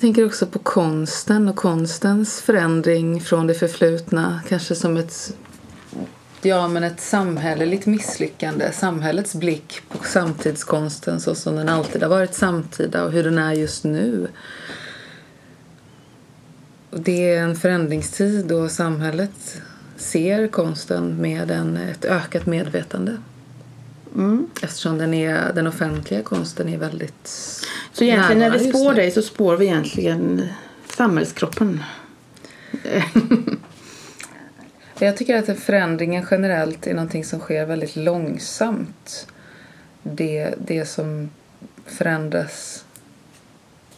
Jag 0.00 0.02
tänker 0.02 0.26
också 0.26 0.46
på 0.46 0.58
konsten 0.58 1.48
och 1.48 1.56
konstens 1.56 2.40
förändring 2.40 3.20
från 3.20 3.46
det 3.46 3.54
förflutna. 3.54 4.40
Kanske 4.48 4.74
som 4.74 4.96
ett, 4.96 5.36
ja, 6.42 6.68
men 6.68 6.84
ett 6.84 7.00
samhälleligt 7.00 7.86
misslyckande. 7.86 8.72
Samhällets 8.72 9.34
blick 9.34 9.82
på 9.88 10.04
samtidskonsten 10.04 11.20
så 11.20 11.34
som 11.34 11.56
den 11.56 11.68
alltid 11.68 12.02
har 12.02 12.10
varit 12.10 12.34
samtida 12.34 13.04
och 13.04 13.12
hur 13.12 13.24
den 13.24 13.38
är 13.38 13.52
just 13.52 13.84
nu. 13.84 14.28
Det 16.90 17.34
är 17.34 17.42
en 17.42 17.56
förändringstid 17.56 18.46
då 18.46 18.68
samhället 18.68 19.62
ser 19.96 20.48
konsten 20.48 21.16
med 21.16 21.50
en, 21.50 21.76
ett 21.76 22.04
ökat 22.04 22.46
medvetande. 22.46 23.16
Mm. 24.14 24.50
Eftersom 24.62 24.98
den, 24.98 25.14
är, 25.14 25.52
den 25.52 25.66
offentliga 25.66 26.22
konsten 26.22 26.68
är 26.68 26.78
väldigt 26.78 27.28
Så 27.92 28.04
egentligen 28.04 28.38
när 28.38 28.50
vi 28.50 28.68
spår 28.68 28.94
dig 28.94 29.10
så 29.10 29.22
spår 29.22 29.56
vi 29.56 29.66
egentligen 29.66 30.48
samhällskroppen. 30.96 31.82
Jag 34.98 35.16
tycker 35.16 35.36
att 35.36 35.58
förändringen 35.58 36.26
generellt 36.30 36.86
är 36.86 36.94
någonting 36.94 37.24
som 37.24 37.40
sker 37.40 37.66
väldigt 37.66 37.96
långsamt. 37.96 39.26
Det, 40.02 40.54
det 40.58 40.84
som 40.84 41.30
förändras 41.86 42.84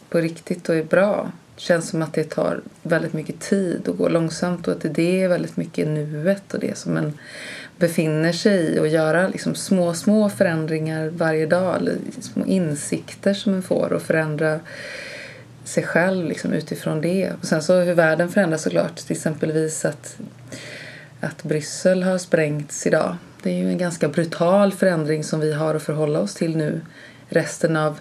på 0.09 0.17
riktigt 0.17 0.69
och 0.69 0.75
är 0.75 0.83
bra 0.83 1.31
känns 1.55 1.89
som 1.89 2.01
att 2.01 2.13
det 2.13 2.23
tar 2.23 2.61
väldigt 2.81 3.13
mycket 3.13 3.39
tid 3.39 3.87
och 3.87 3.97
går 3.97 4.09
långsamt 4.09 4.67
och 4.67 4.73
att 4.73 4.95
det 4.95 5.23
är 5.23 5.27
väldigt 5.27 5.57
mycket 5.57 5.87
nuet 5.87 6.53
och 6.53 6.59
det 6.59 6.77
som 6.77 6.97
en 6.97 7.17
befinner 7.77 8.31
sig 8.31 8.75
i 8.75 8.79
och 8.79 8.87
göra 8.87 9.27
liksom 9.27 9.55
små, 9.55 9.93
små 9.93 10.29
förändringar 10.29 11.07
varje 11.07 11.45
dag 11.45 11.75
eller 11.75 11.97
små 12.21 12.45
insikter 12.45 13.33
som 13.33 13.53
en 13.53 13.63
får 13.63 13.93
och 13.93 14.01
förändra 14.01 14.59
sig 15.63 15.83
själv 15.83 16.25
liksom 16.25 16.53
utifrån 16.53 17.01
det. 17.01 17.31
Och 17.41 17.47
sen 17.47 17.63
så 17.63 17.79
hur 17.79 17.93
världen 17.93 18.29
förändras 18.29 18.61
såklart. 18.61 18.95
Till 18.95 19.15
exempelvis 19.15 19.85
att, 19.85 20.17
att 21.19 21.43
Bryssel 21.43 22.03
har 22.03 22.17
sprängts 22.17 22.87
idag. 22.87 23.17
Det 23.43 23.49
är 23.49 23.57
ju 23.57 23.69
en 23.69 23.77
ganska 23.77 24.07
brutal 24.07 24.71
förändring 24.71 25.23
som 25.23 25.39
vi 25.39 25.53
har 25.53 25.75
att 25.75 25.83
förhålla 25.83 26.19
oss 26.19 26.33
till 26.33 26.57
nu 26.57 26.81
resten 27.29 27.75
av 27.75 27.99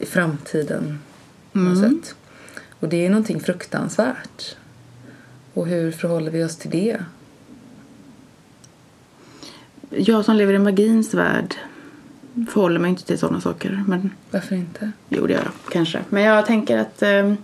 framtiden 0.00 0.98
på 1.52 1.58
något 1.58 1.80
sätt. 1.80 2.14
Och 2.82 2.88
det 2.88 3.06
är 3.06 3.10
någonting 3.10 3.40
fruktansvärt. 3.40 4.56
Och 5.54 5.66
hur 5.66 5.92
förhåller 5.92 6.30
vi 6.30 6.44
oss 6.44 6.56
till 6.56 6.70
det? 6.70 7.04
Jag 9.90 10.24
som 10.24 10.36
lever 10.36 10.54
i 10.54 10.58
magins 10.58 11.14
värld 11.14 11.54
förhåller 12.52 12.78
mig 12.80 12.90
inte 12.90 13.04
till 13.06 13.18
sådana 13.18 13.40
saker. 13.40 13.84
Men 13.88 14.10
Varför 14.30 14.56
inte? 14.56 14.92
jo, 15.08 15.26
det 15.26 15.32
gör 15.32 15.40
jag 15.42 15.72
kanske. 15.72 16.00
Men 16.08 16.22
jag 16.22 16.46
tänker 16.46 16.78
att 16.78 17.02
eh, 17.02 17.34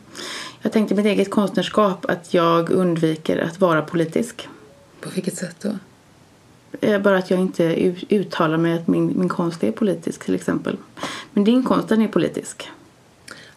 jag 0.62 0.72
tänkte 0.72 0.94
mitt 0.94 1.06
eget 1.06 1.30
konstnärskap 1.30 2.04
att 2.10 2.34
jag 2.34 2.70
undviker 2.70 3.38
att 3.38 3.60
vara 3.60 3.82
politisk. 3.82 4.48
På 5.00 5.10
vilket 5.10 5.36
sätt 5.36 5.56
då? 5.62 5.70
Eh, 6.80 7.00
Bara 7.02 7.18
att 7.18 7.30
jag 7.30 7.40
inte 7.40 7.64
uttalar 8.14 8.56
mig 8.56 8.72
att 8.74 8.88
min, 8.88 9.18
min 9.18 9.28
konst 9.28 9.64
är 9.64 9.72
politisk 9.72 10.24
till 10.24 10.34
exempel. 10.34 10.76
Men 11.32 11.44
din 11.44 11.64
konst 11.64 11.88
den 11.88 12.02
är 12.02 12.08
politisk. 12.08 12.68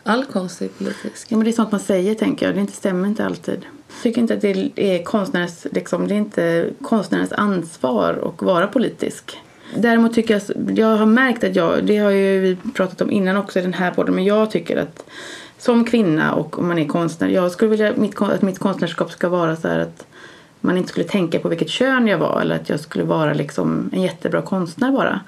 All 0.04 0.26
konst 0.26 0.62
är 0.62 0.68
politisk. 0.68 1.28
Ja, 1.32 1.38
men 1.38 1.44
det 1.44 1.52
är 1.52 1.54
sånt 1.54 1.72
man 1.72 1.80
säger 1.80 2.16
tänker 2.16 2.46
jag. 2.46 2.56
Det 2.56 2.62
inte 2.62 2.74
stämmer 2.74 3.08
inte 3.08 3.26
alltid. 3.26 3.66
Jag 3.88 4.04
tycker 4.04 4.22
inte 4.22 4.34
att 4.34 4.42
det 4.42 4.72
är 4.76 5.04
konstnärens, 5.04 5.68
liksom, 5.72 6.08
det 6.08 6.14
är 6.14 6.18
inte 6.18 6.70
konstnärens 6.82 7.32
ansvar 7.32 8.34
att 8.36 8.42
vara 8.42 8.68
politisk. 8.68 9.38
Däremot 9.76 10.14
tycker 10.14 10.34
jag, 10.34 10.80
jag 10.80 10.98
har 10.98 11.06
märkt 11.06 11.44
att 11.44 11.56
jag, 11.56 11.86
det 11.86 11.98
har 11.98 12.12
ju 12.12 12.40
vi 12.40 12.58
pratat 12.74 13.02
om 13.02 13.12
innan 13.12 13.38
också 13.38 13.60
i 13.60 13.62
den 13.62 13.74
här 13.74 13.92
podden, 13.92 14.16
men 14.16 14.26
jag 14.26 14.52
tycker 14.52 14.78
att 14.78 15.04
som 15.58 15.86
kvinna 15.86 16.34
och 16.34 16.60
om 16.60 16.68
man 16.68 16.80
är 16.80 16.88
konstnär. 16.88 17.28
Jag 17.30 17.52
skulle 17.52 17.72
vilja 17.72 17.94
mitt, 17.96 18.22
att 18.22 18.42
mitt 18.42 18.60
konstnärskap 18.60 19.12
ska 19.12 19.30
vara 19.30 19.56
så 19.56 19.68
här 19.68 19.80
att 19.80 20.06
man 20.62 20.78
inte 20.78 20.90
skulle 20.90 21.06
tänka 21.06 21.40
på 21.40 21.50
vilket 21.50 21.70
kön 21.70 22.08
jag 22.08 22.18
var 22.18 22.42
eller 22.42 22.56
att 22.56 22.70
jag 22.70 22.80
skulle 22.80 23.04
vara 23.04 23.34
liksom 23.34 23.90
en 23.94 24.02
jättebra 24.02 24.42
konstnär 24.42 24.92
bara. 24.92 25.22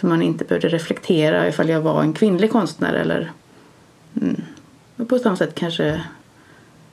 Så 0.00 0.06
man 0.06 0.22
inte 0.22 0.44
behövde 0.44 0.68
reflektera 0.68 1.48
ifall 1.48 1.68
jag 1.68 1.80
var 1.80 2.02
en 2.02 2.12
kvinnlig 2.12 2.52
konstnär 2.52 2.94
eller 2.94 3.32
mm. 4.20 4.42
Och 4.96 5.08
på 5.08 5.18
samma 5.18 5.36
sätt 5.36 5.54
kanske 5.54 6.04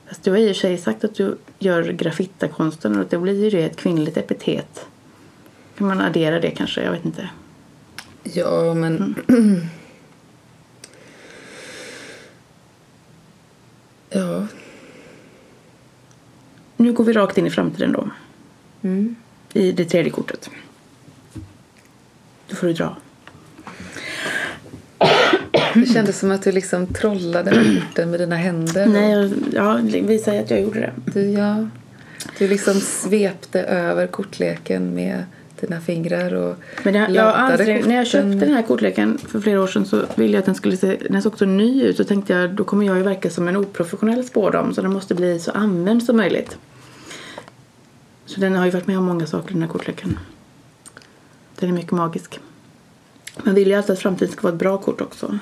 Fast 0.06 0.22
du 0.22 0.30
har 0.30 0.38
i 0.38 0.52
och 0.52 0.56
för 0.56 0.60
sig 0.60 0.78
sagt 0.78 1.04
att 1.04 1.14
du 1.14 1.36
gör 1.58 1.82
graffitakonsten 1.92 2.98
och 2.98 3.06
då 3.06 3.20
blir 3.20 3.44
ju 3.44 3.50
det 3.50 3.64
ett 3.64 3.76
kvinnligt 3.76 4.16
epitet. 4.16 4.86
Kan 5.78 5.86
man 5.86 6.00
addera 6.00 6.40
det 6.40 6.50
kanske? 6.50 6.82
Jag 6.82 6.92
vet 6.92 7.04
inte. 7.04 7.30
Ja, 8.22 8.74
men... 8.74 9.14
ja. 14.10 14.46
Nu 16.76 16.92
går 16.92 17.04
vi 17.04 17.12
rakt 17.12 17.38
in 17.38 17.46
i 17.46 17.50
framtiden 17.50 17.92
då. 17.92 18.10
Mm. 18.82 19.16
I 19.52 19.72
det 19.72 19.84
tredje 19.84 20.10
kortet. 20.10 20.50
Då 22.48 22.56
får 22.56 22.66
du 22.66 22.72
dra. 22.72 22.96
Det 25.74 25.86
kändes 25.86 26.18
som 26.18 26.30
att 26.30 26.42
du 26.42 26.52
liksom 26.52 26.86
trollade 26.86 27.50
med 27.50 27.82
korten 27.82 28.10
med 28.10 28.20
dina 28.20 28.36
händer. 28.36 28.86
Nej, 28.86 29.10
jag, 29.12 29.32
ja, 29.52 29.78
vi 30.02 30.18
säger 30.18 30.42
att 30.42 30.50
jag 30.50 30.60
gjorde 30.60 30.80
det. 30.80 30.92
Du, 31.04 31.30
ja, 31.30 31.68
du 32.38 32.48
liksom 32.48 32.74
svepte 32.74 33.62
över 33.62 34.06
kortleken 34.06 34.94
med 34.94 35.24
dina 35.60 35.80
fingrar 35.80 36.34
och 36.34 36.56
Men 36.82 36.94
jag, 36.94 37.10
jag 37.10 37.34
ansträng, 37.36 37.82
när 37.88 37.94
jag 37.94 38.06
köpte 38.06 38.28
den 38.28 38.54
här 38.54 38.62
kortleken 38.62 39.18
för 39.18 39.40
flera 39.40 39.62
år 39.62 39.66
sedan 39.66 39.86
så 39.86 40.04
ville 40.14 40.32
jag 40.32 40.38
att 40.38 40.46
den 40.46 40.54
skulle 40.54 40.76
se, 40.76 40.98
den 41.10 41.22
såg 41.22 41.38
så 41.38 41.44
ny 41.44 41.82
ut 41.82 41.96
så 41.96 42.04
tänkte 42.04 42.32
jag 42.32 42.50
då 42.50 42.64
kommer 42.64 42.86
jag 42.86 42.96
ju 42.96 43.02
verka 43.02 43.30
som 43.30 43.48
en 43.48 43.56
oprofessionell 43.56 44.24
spårdam 44.24 44.74
så 44.74 44.82
den 44.82 44.92
måste 44.92 45.14
bli 45.14 45.38
så 45.38 45.50
använd 45.50 46.02
som 46.02 46.16
möjligt. 46.16 46.58
Så 48.26 48.40
den 48.40 48.56
har 48.56 48.64
ju 48.64 48.70
varit 48.70 48.86
med 48.86 48.98
om 48.98 49.04
många 49.04 49.26
saker 49.26 49.52
den 49.52 49.62
här 49.62 49.68
kortleken. 49.68 50.18
Den 51.58 51.68
är 51.68 51.72
mycket 51.72 51.92
magisk. 51.92 52.40
Man 53.42 53.54
vill 53.54 53.68
ju 53.68 53.74
alltid 53.74 53.92
att 53.92 53.98
framtiden 53.98 54.32
ska 54.32 54.42
vara 54.42 54.52
ett 54.52 54.58
bra 54.58 54.78
kort 54.78 55.00
också. 55.00 55.38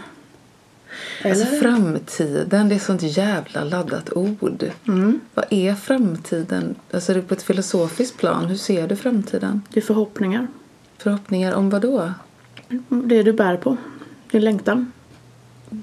Alltså 1.25 1.47
framtiden, 1.47 2.69
det 2.69 2.75
är 2.75 2.79
sånt 2.79 3.03
jävla 3.03 3.65
laddat 3.65 4.13
ord. 4.13 4.65
Mm. 4.89 5.21
Vad 5.35 5.45
är 5.51 5.75
framtiden? 5.75 6.75
Alltså 6.91 7.13
är 7.13 7.17
det 7.17 7.23
på 7.23 7.35
ett 7.35 7.43
filosofiskt 7.43 8.19
plan, 8.19 8.45
hur 8.45 8.57
ser 8.57 8.89
du 8.89 8.97
framtiden? 8.97 9.63
Det 9.69 9.81
är 9.81 9.85
förhoppningar. 9.85 10.47
Förhoppningar 10.99 11.55
om 11.55 11.71
vad 11.71 11.83
då? 11.83 12.13
Det 12.89 13.23
du 13.23 13.33
bär 13.33 13.57
på. 13.57 13.77
Din 14.31 14.45
längtan. 14.45 14.93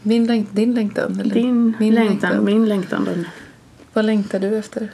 Min 0.04 0.28
längt, 0.28 0.56
din 0.56 0.74
längtan? 0.74 1.20
Eller? 1.20 1.36
Din 1.36 1.74
Min 1.80 1.96
längtan. 1.96 2.46
Min 2.46 2.70
längtan. 2.70 3.06
Den. 3.06 3.28
Vad 3.94 4.06
längtar 4.06 4.40
du 4.40 4.58
efter? 4.58 4.92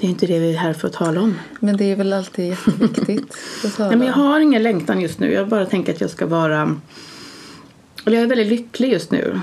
Det 0.00 0.06
är 0.06 0.10
inte 0.10 0.26
det 0.26 0.38
vi 0.38 0.54
är 0.54 0.58
här 0.58 0.72
för 0.72 0.88
att 0.88 0.94
tala 0.94 1.20
om. 1.20 1.34
Men 1.60 1.76
det 1.76 1.84
är 1.84 1.96
väl 1.96 2.12
alltid 2.12 2.48
jätteviktigt 2.48 3.36
att 3.64 3.76
tala 3.76 3.88
Nej, 3.88 3.98
men 3.98 4.06
jag 4.06 4.14
har 4.14 4.40
ingen 4.40 4.62
längtan 4.62 5.00
just 5.00 5.20
nu. 5.20 5.32
Jag 5.32 5.48
bara 5.48 5.66
tänker 5.66 5.94
att 5.94 6.00
jag 6.00 6.10
ska 6.10 6.26
vara... 6.26 6.76
Jag 8.04 8.14
är 8.14 8.26
väldigt 8.26 8.46
lycklig 8.46 8.92
just 8.92 9.10
nu. 9.10 9.40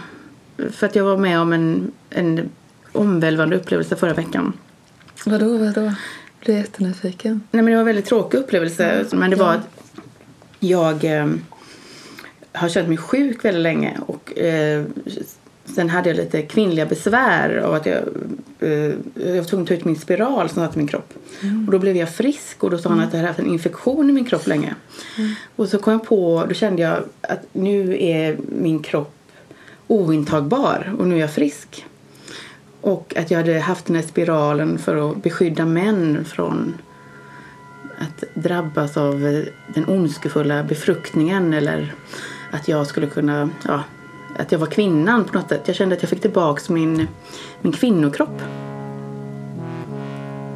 För 0.72 0.88
att 0.88 0.96
jag 0.96 1.04
var 1.04 1.18
med 1.18 1.40
om 1.40 1.54
en, 1.54 1.92
en 2.10 2.50
omvälvande 2.92 3.56
upplevelse 3.56 3.96
förra 3.96 4.14
veckan. 4.14 4.54
Vadå, 5.26 5.58
vadå? 5.58 5.94
Blir 6.40 6.58
jättenyfiken. 6.58 7.42
Nej, 7.52 7.64
men 7.64 7.66
det 7.66 7.72
var 7.72 7.80
en 7.80 7.86
väldigt 7.86 8.06
tråkig 8.06 8.38
upplevelse. 8.38 9.06
Men 9.12 9.30
det 9.30 9.36
var 9.36 9.54
att 9.54 9.68
jag 10.60 11.04
eh, 11.04 11.28
har 12.52 12.70
känt 12.70 12.88
mig 12.88 12.98
sjuk 12.98 13.46
väldigt 13.46 13.64
länge. 13.64 13.98
Och 14.08 14.38
eh, 14.38 14.86
sen 15.76 15.90
hade 15.90 16.10
jag 16.10 16.16
lite 16.16 16.42
kvinnliga 16.42 16.86
besvär 16.86 17.58
av 17.58 17.74
att 17.74 17.86
jag, 17.86 17.98
eh, 18.60 18.94
jag 19.14 19.36
var 19.36 19.44
tvungen 19.44 19.64
att 19.64 19.68
ta 19.68 19.74
ut 19.74 19.86
min 19.86 19.96
spiral 19.96 20.50
som 20.50 20.64
satt 20.64 20.76
i 20.76 20.78
min 20.78 20.88
kropp. 20.88 21.14
Och 21.66 21.72
då 21.72 21.80
blev 21.80 21.98
jag 21.98 22.10
frisk 22.10 22.64
och 22.64 22.72
då 22.72 22.78
sa 22.78 22.90
han 22.90 23.00
att 23.00 23.14
jag 23.14 23.18
hade 23.18 23.28
haft 23.28 23.40
en 23.40 23.48
infektion 23.48 24.10
i 24.10 24.14
min 24.14 24.26
kropp 24.26 24.48
länge. 24.48 24.76
Och 25.56 25.70
så 25.70 25.78
kom 25.78 25.94
jag 25.94 26.04
på, 26.04 26.46
då 26.48 26.54
kände 26.54 26.82
jag 26.82 27.04
att 27.22 27.46
nu 27.54 28.04
är 28.04 28.38
min 28.62 28.80
kropp 28.80 29.14
ointagbar 29.88 30.94
och 31.00 31.08
nu 31.08 31.16
är 31.16 31.20
jag 31.20 31.34
frisk. 31.34 31.86
Och 32.82 33.14
att 33.18 33.32
jag 33.32 33.38
hade 33.38 33.60
haft 33.60 33.86
den 33.86 33.96
här 33.96 34.04
spiralen 34.04 34.78
för 34.78 35.12
att 35.12 35.24
beskydda 35.24 35.66
män 35.66 36.26
från 36.26 36.74
att 38.00 38.24
drabbas 38.34 38.98
av 38.98 39.46
den 39.74 39.90
ondskefulla 39.90 40.64
befruktningen 40.64 41.54
eller 41.54 41.94
att 42.52 42.68
jag 42.68 42.88
skulle 42.88 43.08
kunna, 43.08 43.50
ja, 43.68 43.84
att 44.38 44.52
jag 44.52 44.60
var 44.60 44.68
kvinnan 44.68 45.24
på 45.26 45.34
något 45.38 45.50
sätt. 45.50 45.62
Jag 45.66 45.76
kände 45.76 45.96
att 45.96 46.02
jag 46.02 46.10
fick 46.10 46.22
tillbaks 46.22 46.70
min, 46.70 47.08
min 47.62 47.74
kvinnokropp. 47.74 48.42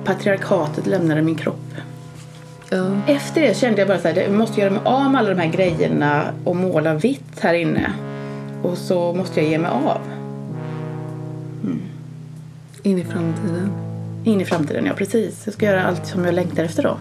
Patriarkatet 0.03 0.87
lämnade 0.87 1.21
min 1.21 1.35
kropp. 1.35 1.75
Ja. 2.69 2.91
Efter 3.07 3.41
det 3.41 3.57
kände 3.57 3.81
jag 3.81 3.87
bara 3.87 3.99
så 3.99 4.07
här, 4.07 4.15
jag 4.15 4.31
måste 4.31 4.61
göra 4.61 4.71
mig 4.71 4.81
av 4.85 5.11
med 5.11 5.19
alla 5.19 5.29
de 5.29 5.41
här 5.41 5.51
grejerna 5.51 6.23
och 6.43 6.55
måla 6.55 6.93
vitt 6.93 7.39
här 7.39 7.53
inne. 7.53 7.93
Och 8.63 8.77
så 8.77 9.13
måste 9.13 9.41
jag 9.41 9.49
ge 9.49 9.57
mig 9.57 9.71
av. 9.71 9.97
In 12.83 12.97
i 12.97 13.03
framtiden. 13.03 13.71
In 14.23 14.41
i 14.41 14.45
framtiden, 14.45 14.85
ja 14.85 14.93
precis. 14.93 15.41
Jag 15.45 15.53
ska 15.53 15.65
göra 15.65 15.83
allt 15.83 16.07
som 16.07 16.25
jag 16.25 16.33
längtar 16.33 16.63
efter 16.63 16.83
då. 16.83 16.97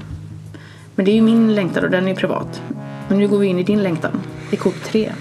Men 0.94 1.04
det 1.04 1.10
är 1.10 1.14
ju 1.14 1.22
min 1.22 1.54
längtan 1.54 1.84
och 1.84 1.90
den 1.90 2.08
är 2.08 2.14
privat. 2.14 2.62
Men 3.08 3.18
nu 3.18 3.28
går 3.28 3.38
vi 3.38 3.46
in 3.46 3.58
i 3.58 3.62
din 3.62 3.82
längtan. 3.82 4.20
I 4.50 4.56
kort 4.56 4.84
tre. 4.84 5.12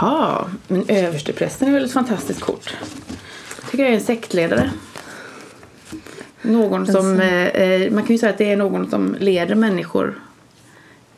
Jaha, 0.00 0.50
men 0.68 0.84
översteprästen 0.88 1.68
är 1.68 1.72
väl 1.72 1.84
ett 1.84 1.92
fantastiskt 1.92 2.40
kort. 2.40 2.76
tycker 3.70 3.84
jag 3.84 3.92
är 3.92 3.96
en 3.96 4.00
sektledare. 4.00 4.70
Någon 6.42 6.86
som, 6.86 7.20
eh, 7.20 7.46
eh, 7.46 7.92
man 7.92 8.02
kan 8.02 8.14
ju 8.14 8.18
säga 8.18 8.32
att 8.32 8.38
det 8.38 8.52
är 8.52 8.56
någon 8.56 8.90
som 8.90 9.16
leder 9.20 9.54
människor 9.54 10.20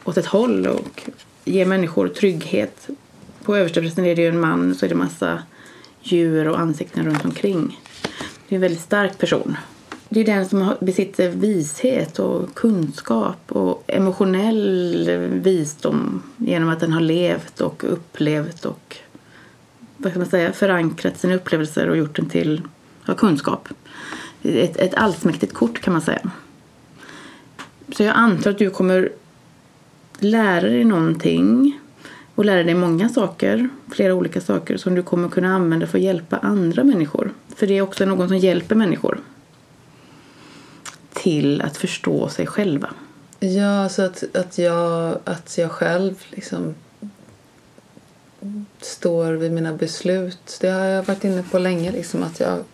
åt 0.05 0.17
ett 0.17 0.27
håll 0.27 0.67
och 0.67 1.03
ger 1.45 1.67
människor 1.67 2.09
trygghet. 2.09 2.89
På 3.43 3.57
översteprästen 3.57 4.05
är 4.05 4.17
det 4.17 4.23
ju 4.23 4.29
en 4.29 4.41
man 4.41 4.75
så 4.75 4.85
är 4.85 4.89
det 4.89 4.95
massa 4.95 5.43
djur 6.03 6.49
och 6.49 6.61
ansikten 6.61 7.05
runt 7.05 7.25
omkring. 7.25 7.81
Det 8.49 8.55
är 8.55 8.57
en 8.57 8.61
väldigt 8.63 8.81
stark 8.81 9.19
person. 9.19 9.57
Det 10.09 10.21
är 10.21 10.25
den 10.25 10.49
som 10.49 10.75
besitter 10.81 11.29
vishet 11.29 12.19
och 12.19 12.55
kunskap 12.55 13.53
och 13.53 13.85
emotionell 13.87 15.11
visdom 15.33 16.23
genom 16.37 16.69
att 16.69 16.81
den 16.81 16.93
har 16.93 17.01
levt 17.01 17.61
och 17.61 17.85
upplevt 17.89 18.65
och 18.65 18.97
vad 19.97 20.13
ska 20.13 20.19
man 20.19 20.29
säga, 20.29 20.53
förankrat 20.53 21.19
sina 21.19 21.35
upplevelser 21.35 21.89
och 21.89 21.97
gjort 21.97 22.17
den 22.17 22.29
till 22.29 22.63
ja, 23.07 23.15
kunskap. 23.15 23.69
Ett, 24.43 24.77
ett 24.77 24.95
allsmäktigt 24.95 25.55
kort 25.55 25.81
kan 25.81 25.93
man 25.93 26.03
säga. 26.03 26.31
Så 27.97 28.03
jag 28.03 28.17
antar 28.17 28.51
att 28.51 28.59
du 28.59 28.71
kommer 28.71 29.13
lära 30.19 30.69
dig 30.69 30.85
någonting 30.85 31.81
och 32.35 32.45
lära 32.45 32.63
dig 32.63 32.75
många 32.75 33.09
saker, 33.09 33.69
flera 33.93 34.15
olika 34.15 34.41
saker 34.41 34.77
som 34.77 34.95
du 34.95 35.03
kommer 35.03 35.29
kunna 35.29 35.55
använda 35.55 35.87
för 35.87 35.99
att 35.99 36.05
hjälpa 36.05 36.37
andra 36.37 36.85
människor. 36.85 37.31
För 37.57 37.67
det 37.67 37.79
är 37.79 37.83
också 37.83 38.05
någon 38.05 38.29
som 38.29 38.39
hjälper 38.39 38.75
människor 38.75 39.21
till 41.17 41.63
att 41.63 41.77
förstå 41.77 42.29
sig 42.29 42.47
själva. 42.47 42.89
Ja, 43.41 43.89
så 43.89 44.03
att, 44.03 44.37
att, 44.37 44.59
jag, 44.59 45.19
att 45.25 45.59
jag 45.59 45.71
själv 45.71 46.15
liksom 46.31 46.75
står 48.81 49.33
vid 49.33 49.53
mina 49.53 49.73
beslut. 49.73 50.59
Det 50.61 50.69
har 50.69 50.85
jag 50.85 51.03
varit 51.03 51.25
inne 51.25 51.43
på 51.43 51.59
länge, 51.59 51.93
liksom 51.93 52.23
att 52.23 52.41
jag 52.41 52.65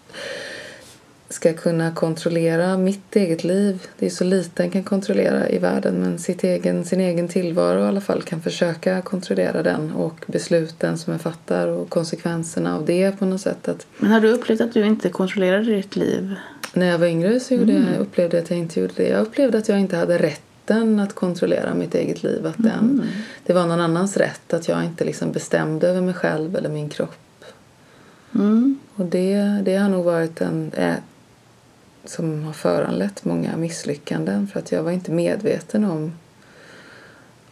ska 1.33 1.53
kunna 1.53 1.95
kontrollera 1.95 2.77
mitt 2.79 3.17
eget 3.17 3.45
liv. 3.45 3.87
Det 3.99 4.07
är 4.07 4.11
så 4.11 4.25
lite 4.25 4.63
en 4.63 4.71
kan 4.71 4.83
kontrollera 4.83 5.49
i 5.49 5.59
världen 5.59 5.95
men 5.95 6.19
sitt 6.19 6.45
egen, 6.45 6.85
sin 6.85 7.01
egen 7.01 7.29
tillvaro 7.29 7.81
i 7.81 7.89
alla 7.89 8.01
fall 8.01 8.23
kan 8.23 8.41
försöka 8.41 9.03
kontrollera 9.03 9.63
den 9.63 9.93
och 9.93 10.25
besluten 10.27 10.99
som 10.99 11.13
jag 11.13 11.21
fattar 11.21 11.69
och 11.69 11.91
konsekvenserna 11.91 12.77
av 12.77 12.87
det 12.87 13.19
på 13.19 13.25
något 13.25 13.41
sätt. 13.41 13.69
Att 13.69 13.87
Men 13.99 14.11
har 14.11 14.21
du 14.21 14.29
upplevt 14.29 14.61
att 14.61 14.75
du 14.75 14.87
inte 14.87 15.09
kontrollerade 15.09 15.77
ditt 15.77 15.97
liv? 15.97 16.35
när 16.75 16.87
jag 16.87 16.99
var 16.99 17.07
yngre 17.07 17.41
så 17.41 17.55
gjorde 17.55 17.73
jag, 17.73 18.01
upplevde 18.01 18.37
jag 18.37 18.45
att 18.45 18.51
jag 18.51 18.59
inte 18.59 18.81
gjorde 18.81 18.95
det. 18.97 19.09
Jag 19.09 19.21
upplevde 19.21 19.59
att 19.59 19.69
jag 19.69 19.81
inte 19.81 19.97
hade 19.97 20.19
rätten 20.19 21.01
att 21.01 21.15
kontrollera 21.15 21.75
mitt 21.75 21.95
eget 21.95 22.23
liv. 22.23 22.47
Att 22.47 22.55
den, 22.59 23.03
Det 23.47 23.53
var 23.53 23.67
någon 23.67 23.81
annans 23.81 24.17
rätt. 24.17 24.55
Att 24.55 24.69
jag 24.69 24.85
inte 24.85 25.05
liksom 25.05 25.33
bestämde 25.33 25.89
över 25.89 26.01
mig 26.01 26.15
själv 26.15 26.57
eller 26.57 26.69
min 26.69 26.89
kropp. 26.89 27.45
Mm. 28.35 28.79
Och 28.95 29.05
det, 29.05 29.61
det 29.65 29.77
har 29.77 29.89
nog 29.89 30.05
varit 30.05 30.41
en 30.41 30.73
som 32.05 32.45
har 32.45 32.53
föranlett 32.53 33.25
många 33.25 33.57
misslyckanden. 33.57 34.47
För 34.47 34.61
att 34.61 34.73
jag 34.73 34.83
var 34.83 34.91
inte 34.91 35.11
medveten 35.11 35.85
om, 35.85 36.13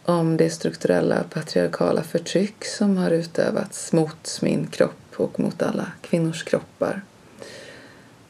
om 0.03 0.37
det 0.37 0.49
strukturella 0.49 1.23
patriarkala 1.23 2.03
förtryck 2.03 2.65
som 2.65 2.97
har 2.97 3.11
utövats 3.11 3.93
mot 3.93 4.39
min 4.41 4.67
kropp 4.67 5.13
och 5.15 5.39
mot 5.39 5.61
alla 5.61 5.91
kvinnors 6.01 6.43
kroppar. 6.43 7.01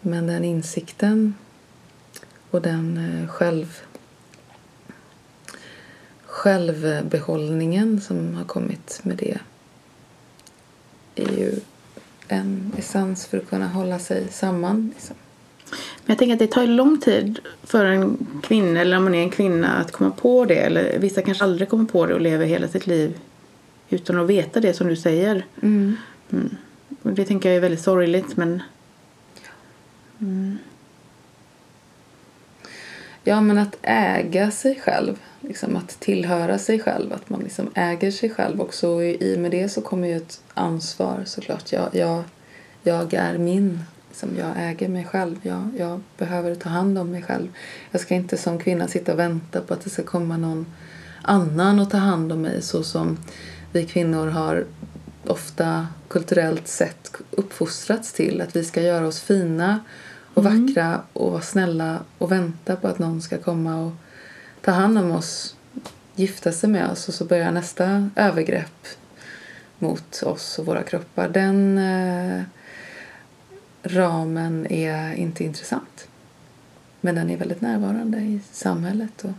Men 0.01 0.27
den 0.27 0.43
insikten 0.43 1.33
och 2.51 2.61
den 2.61 2.97
eh, 2.97 3.27
själv 3.27 3.81
självbehållningen 6.25 8.01
som 8.01 8.35
har 8.35 8.43
kommit 8.43 8.99
med 9.03 9.17
det 9.17 9.37
är 11.15 11.31
ju 11.31 11.59
en 12.27 12.73
essens 12.77 13.25
för 13.25 13.37
att 13.37 13.49
kunna 13.49 13.67
hålla 13.67 13.99
sig 13.99 14.27
samman. 14.31 14.93
Liksom. 14.95 15.15
Men 16.05 16.13
jag 16.13 16.17
tänker 16.17 16.33
att 16.33 16.39
det 16.39 16.47
tar 16.47 16.67
lång 16.67 16.99
tid 16.99 17.39
för 17.63 17.85
en 17.85 18.27
kvinna, 18.43 18.81
eller 18.81 18.97
om 18.97 19.03
man 19.03 19.15
är 19.15 19.23
en 19.23 19.29
kvinna, 19.29 19.77
att 19.77 19.91
komma 19.91 20.11
på 20.11 20.45
det. 20.45 20.55
Eller 20.55 20.99
vissa 20.99 21.21
kanske 21.21 21.43
aldrig 21.43 21.69
kommer 21.69 21.85
på 21.85 22.05
det 22.05 22.13
och 22.13 22.21
lever 22.21 22.45
hela 22.45 22.67
sitt 22.67 22.87
liv 22.87 23.19
utan 23.89 24.19
att 24.19 24.27
veta 24.27 24.59
det 24.59 24.73
som 24.73 24.87
du 24.87 24.95
säger. 24.95 25.45
Mm. 25.61 25.97
Och 27.01 27.11
det 27.11 27.25
tänker 27.25 27.49
jag 27.49 27.55
är 27.55 27.61
väldigt 27.61 27.81
sorgligt 27.81 28.37
men 28.37 28.61
Ja, 33.23 33.41
men 33.41 33.57
att 33.57 33.77
äga 33.81 34.51
sig 34.51 34.79
själv. 34.79 35.19
Liksom 35.39 35.75
att 35.75 35.99
tillhöra 35.99 36.57
sig 36.57 36.79
själv. 36.79 37.13
Att 37.13 37.29
man 37.29 37.39
liksom 37.39 37.69
äger 37.75 38.11
sig 38.11 38.29
själv. 38.29 38.61
Och 38.61 38.73
i 39.03 39.37
med 39.37 39.51
det 39.51 39.69
så 39.69 39.81
kommer 39.81 40.07
ju 40.07 40.17
ett 40.17 40.43
ansvar 40.53 41.23
såklart. 41.25 41.71
Jag, 41.71 41.89
jag, 41.91 42.23
jag 42.83 43.13
är 43.13 43.37
min. 43.37 43.79
Liksom 44.11 44.37
jag 44.37 44.51
äger 44.57 44.89
mig 44.89 45.05
själv. 45.05 45.35
Jag, 45.41 45.69
jag 45.77 46.01
behöver 46.17 46.55
ta 46.55 46.69
hand 46.69 46.97
om 46.97 47.11
mig 47.11 47.21
själv. 47.21 47.47
Jag 47.91 48.01
ska 48.01 48.15
inte 48.15 48.37
som 48.37 48.59
kvinna 48.59 48.87
sitta 48.87 49.13
och 49.13 49.19
vänta 49.19 49.61
på 49.61 49.73
att 49.73 49.83
det 49.83 49.89
ska 49.89 50.03
komma 50.03 50.37
någon 50.37 50.65
annan 51.21 51.79
och 51.79 51.89
ta 51.89 51.97
hand 51.97 52.31
om 52.31 52.41
mig 52.41 52.61
så 52.61 52.83
som 52.83 53.17
vi 53.71 53.85
kvinnor 53.85 54.27
har 54.27 54.65
ofta 55.27 55.87
kulturellt 56.07 56.67
sett 56.67 57.11
uppfostrats 57.31 58.13
till. 58.13 58.41
Att 58.41 58.55
vi 58.55 58.63
ska 58.63 58.81
göra 58.81 59.07
oss 59.07 59.19
fina 59.19 59.79
och 60.33 60.43
vackra 60.43 61.01
och 61.13 61.31
vara 61.31 61.41
snälla 61.41 61.99
och 62.17 62.31
vänta 62.31 62.75
på 62.75 62.87
att 62.87 62.99
någon 62.99 63.21
ska 63.21 63.37
komma 63.37 63.81
och 63.81 63.91
ta 64.61 64.71
hand 64.71 64.97
om 64.97 65.11
oss, 65.11 65.55
gifta 66.15 66.51
sig 66.51 66.69
med 66.69 66.89
oss 66.89 67.07
och 67.07 67.13
så 67.13 67.25
börjar 67.25 67.51
nästa 67.51 68.09
övergrepp 68.15 68.87
mot 69.79 70.23
oss 70.23 70.59
och 70.59 70.65
våra 70.65 70.83
kroppar. 70.83 71.29
Den 71.29 71.77
eh, 71.77 72.43
ramen 73.83 74.67
är 74.71 75.13
inte 75.13 75.43
intressant. 75.43 76.07
Men 77.01 77.15
den 77.15 77.29
är 77.29 77.37
väldigt 77.37 77.61
närvarande 77.61 78.17
i 78.17 78.39
samhället 78.51 79.23
och 79.23 79.31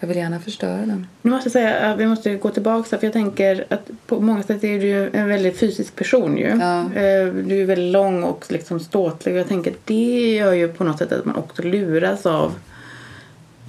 jag 0.00 0.08
vill 0.08 0.16
gärna 0.16 0.40
förstöra 0.40 0.76
den. 0.76 1.06
Nu 1.22 1.30
måste 1.30 1.46
jag 1.46 1.52
säga 1.52 1.90
att 1.90 1.98
vi 1.98 2.06
måste 2.06 2.34
gå 2.34 2.50
tillbaka 2.50 2.98
för 2.98 3.06
jag 3.06 3.12
tänker 3.12 3.64
att 3.68 3.90
på 4.06 4.20
många 4.20 4.42
sätt 4.42 4.64
är 4.64 4.80
du 4.80 5.10
en 5.12 5.28
väldigt 5.28 5.58
fysisk 5.58 5.96
person 5.96 6.38
ju. 6.38 6.58
Ja. 6.60 6.80
Eh, 6.80 7.26
Du 7.26 7.62
är 7.62 7.64
väldigt 7.64 7.92
lång 7.92 8.22
och 8.22 8.44
liksom 8.48 8.80
ståtlig 8.80 9.34
och 9.34 9.40
jag 9.40 9.48
tänker 9.48 9.70
att 9.70 9.86
det 9.86 10.34
gör 10.36 10.52
ju 10.52 10.68
på 10.68 10.84
något 10.84 10.98
sätt 10.98 11.12
att 11.12 11.24
man 11.24 11.36
också 11.36 11.62
luras 11.62 12.26
av 12.26 12.54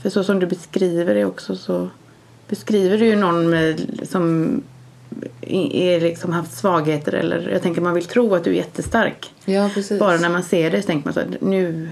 för 0.01 0.09
så 0.09 0.23
som 0.23 0.39
du 0.39 0.45
beskriver 0.45 1.15
det 1.15 1.25
också 1.25 1.55
så 1.55 1.89
beskriver 2.47 2.97
du 2.97 3.05
ju 3.05 3.15
någon 3.15 3.49
med, 3.49 3.99
som 4.03 4.62
är 5.41 6.01
liksom 6.01 6.31
haft 6.31 6.57
svagheter 6.57 7.13
eller 7.13 7.49
jag 7.49 7.61
tänker 7.61 7.81
man 7.81 7.93
vill 7.93 8.05
tro 8.05 8.35
att 8.35 8.43
du 8.43 8.49
är 8.49 8.55
jättestark. 8.55 9.33
Ja, 9.45 9.69
precis. 9.73 9.99
Bara 9.99 10.17
när 10.17 10.29
man 10.29 10.43
ser 10.43 10.71
det 10.71 10.81
så 10.81 10.87
tänker 10.87 11.07
man 11.07 11.13
så 11.13 11.19
här, 11.19 11.37
nu 11.41 11.89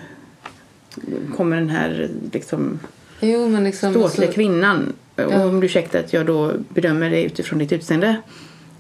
kommer 1.36 1.56
den 1.56 1.70
här 1.70 2.10
liksom 2.32 2.80
Jo, 3.20 3.50
men 3.50 3.64
liksom... 3.64 3.92
ståtliga 3.92 4.28
alltså- 4.28 4.36
kvinnan. 4.36 4.94
Ja. 5.16 5.26
Och 5.26 5.50
om 5.50 5.60
du 5.60 5.66
ursäktar 5.66 6.00
att 6.00 6.14
jag 6.14 6.26
då 6.26 6.54
bedömer 6.70 7.10
det 7.10 7.24
utifrån 7.24 7.60
ditt 7.60 7.72
utseende. 7.72 8.22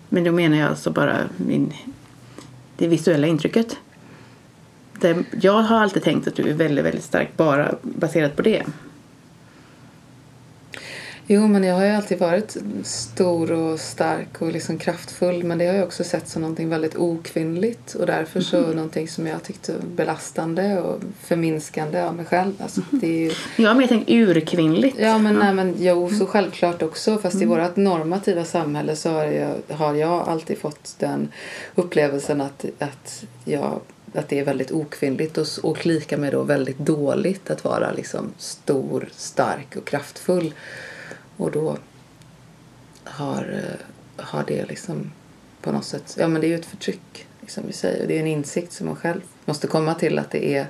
Men 0.09 0.23
då 0.23 0.31
menar 0.31 0.57
jag 0.57 0.69
alltså 0.69 0.91
bara 0.91 1.17
min, 1.37 1.73
det 2.77 2.87
visuella 2.87 3.27
intrycket. 3.27 3.77
Det, 4.99 5.23
jag 5.41 5.61
har 5.61 5.77
alltid 5.77 6.03
tänkt 6.03 6.27
att 6.27 6.35
du 6.35 6.49
är 6.49 6.53
väldigt, 6.53 6.85
väldigt 6.85 7.03
stark 7.03 7.37
bara 7.37 7.75
baserat 7.81 8.35
på 8.35 8.41
det. 8.41 8.63
Jo, 11.29 11.47
men 11.47 11.63
jag 11.63 11.75
har 11.75 11.85
ju 11.85 11.91
alltid 11.91 12.19
varit 12.19 12.57
stor 12.83 13.51
och 13.51 13.79
stark 13.79 14.41
och 14.41 14.51
liksom 14.51 14.77
kraftfull. 14.77 15.43
Men 15.43 15.57
det 15.57 15.65
har 15.67 15.73
jag 15.73 15.85
också 15.85 16.03
sett 16.03 16.27
som 16.27 16.41
någonting 16.41 16.69
väldigt 16.69 16.95
okvinnligt. 16.95 17.95
Och 17.95 18.05
därför 18.05 18.41
så 18.41 18.61
Mhm. 18.61 18.71
någonting 18.71 19.07
som 19.07 19.27
jag 19.27 19.43
tyckte 19.43 19.73
belastande 19.95 20.81
och 20.81 20.99
förminskande 21.23 22.01
av 22.01 22.15
mig 22.15 22.25
själv. 22.25 22.53
Alltså, 22.59 22.81
Mhm. 22.81 22.99
det 22.99 23.07
är 23.07 23.19
ju, 23.19 23.31
Jag 23.55 23.69
har 23.69 23.75
mer 23.75 23.87
tänkt 23.87 24.09
urkvinnligt. 24.09 24.97
ja, 24.99 25.17
men, 25.17 25.35
nej, 25.35 25.53
men 25.53 25.75
jo, 25.77 26.07
Mm. 26.07 26.19
så 26.19 26.25
självklart 26.25 26.81
också. 26.81 27.17
Fast 27.17 27.41
i 27.41 27.45
vårt 27.45 27.75
normativa 27.75 28.45
samhälle 28.45 28.95
så 28.95 29.09
har 29.09 29.25
jag, 29.25 29.75
har 29.75 29.93
jag 29.95 30.29
alltid 30.29 30.57
fått 30.57 30.95
den 30.99 31.31
upplevelsen 31.75 32.41
att, 32.41 32.65
att 32.79 33.23
jag 33.45 33.79
att 34.13 34.29
det 34.29 34.39
är 34.39 34.45
väldigt 34.45 34.71
okvinnligt 34.71 35.37
och, 35.37 35.47
och 35.63 35.85
lika 35.85 36.17
med 36.17 36.31
då 36.33 36.43
väldigt 36.43 36.77
dåligt 36.79 37.49
att 37.49 37.63
vara 37.63 37.91
liksom 37.91 38.29
stor, 38.37 39.09
stark 39.15 39.75
och 39.75 39.85
kraftfull. 39.85 40.53
Och 41.37 41.51
då 41.51 41.77
har, 43.03 43.61
eh, 43.63 44.23
har 44.25 44.43
det 44.47 44.65
liksom 44.65 45.11
på 45.61 45.71
något 45.71 45.85
sätt, 45.85 46.15
ja 46.19 46.27
men 46.27 46.41
det 46.41 46.47
är 46.47 46.49
ju 46.49 46.55
ett 46.55 46.65
förtryck 46.65 47.27
liksom 47.41 47.63
vi 47.67 47.73
säger. 47.73 48.07
Det 48.07 48.15
är 48.15 48.19
en 48.19 48.27
insikt 48.27 48.71
som 48.73 48.87
man 48.87 48.95
själv 48.95 49.21
måste 49.45 49.67
komma 49.67 49.93
till 49.93 50.19
att 50.19 50.31
det 50.31 50.55
är, 50.55 50.67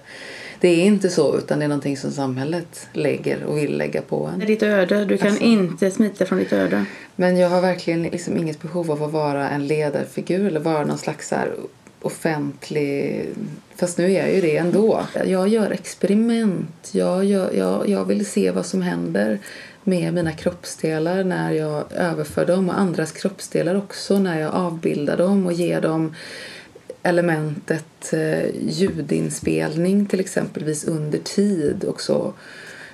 det 0.60 0.68
är 0.68 0.86
inte 0.86 1.10
så 1.10 1.38
utan 1.38 1.60
det 1.60 1.66
är 1.66 1.70
någonting 1.70 1.98
som 1.98 2.12
samhället 2.12 2.88
lägger 2.94 3.44
och 3.44 3.58
vill 3.58 3.78
lägga 3.78 4.02
på 4.02 4.26
Det 4.28 4.32
är 4.32 4.42
en. 4.42 4.48
ditt 4.48 4.64
öde. 4.64 5.06
Du 5.06 5.18
kan 5.18 5.28
Alltså. 5.28 5.44
inte 5.44 5.92
smita 5.92 6.26
från 6.26 6.40
ditt 6.40 6.54
öde. 6.54 6.86
Men 7.16 7.38
jag 7.38 7.50
har 7.50 7.62
verkligen 7.62 8.04
liksom 8.04 8.38
inget 8.38 8.62
behov 8.62 8.92
av 8.92 9.04
att 9.04 9.12
vara 9.12 9.50
en 9.50 9.68
ledarfigur 9.68 10.48
eller 10.48 10.60
vara 10.60 10.86
någon 10.86 10.98
slags 10.98 11.28
så 11.30 11.36
här 11.36 11.56
offentlig... 12.02 13.26
Fast 13.76 13.98
nu 13.98 14.06
är 14.14 14.20
jag 14.26 14.34
ju 14.36 14.42
det 14.42 14.58
ändå. 14.58 15.02
Jag 15.26 15.48
gör 15.48 15.72
experiment. 15.72 16.90
Jag, 16.92 17.26
gör, 17.26 17.52
jag, 17.54 17.90
jag 17.90 18.06
vill 18.06 18.26
se 18.26 18.52
vad 18.52 18.66
som 18.66 18.82
händer 18.82 19.40
med 19.88 20.14
mina 20.14 20.32
kroppsdelar 20.32 21.24
när 21.24 21.52
jag 21.52 21.84
överför 21.92 22.46
dem 22.46 22.70
och 22.70 22.80
andras 22.80 23.12
kroppsdelar 23.12 23.76
också 23.76 24.20
när 24.20 24.40
jag 24.40 24.54
avbildar 24.54 25.18
dem 25.18 25.46
och 25.46 25.54
ger 25.54 25.82
dem 25.82 26.16
elementet 27.04 28.14
eh, 28.14 28.46
ljudinspelning 28.70 30.06
till 30.06 30.20
exempelvis 30.20 30.84
under 30.86 31.18
tid 31.18 31.84
och 31.84 32.02
så 32.02 32.34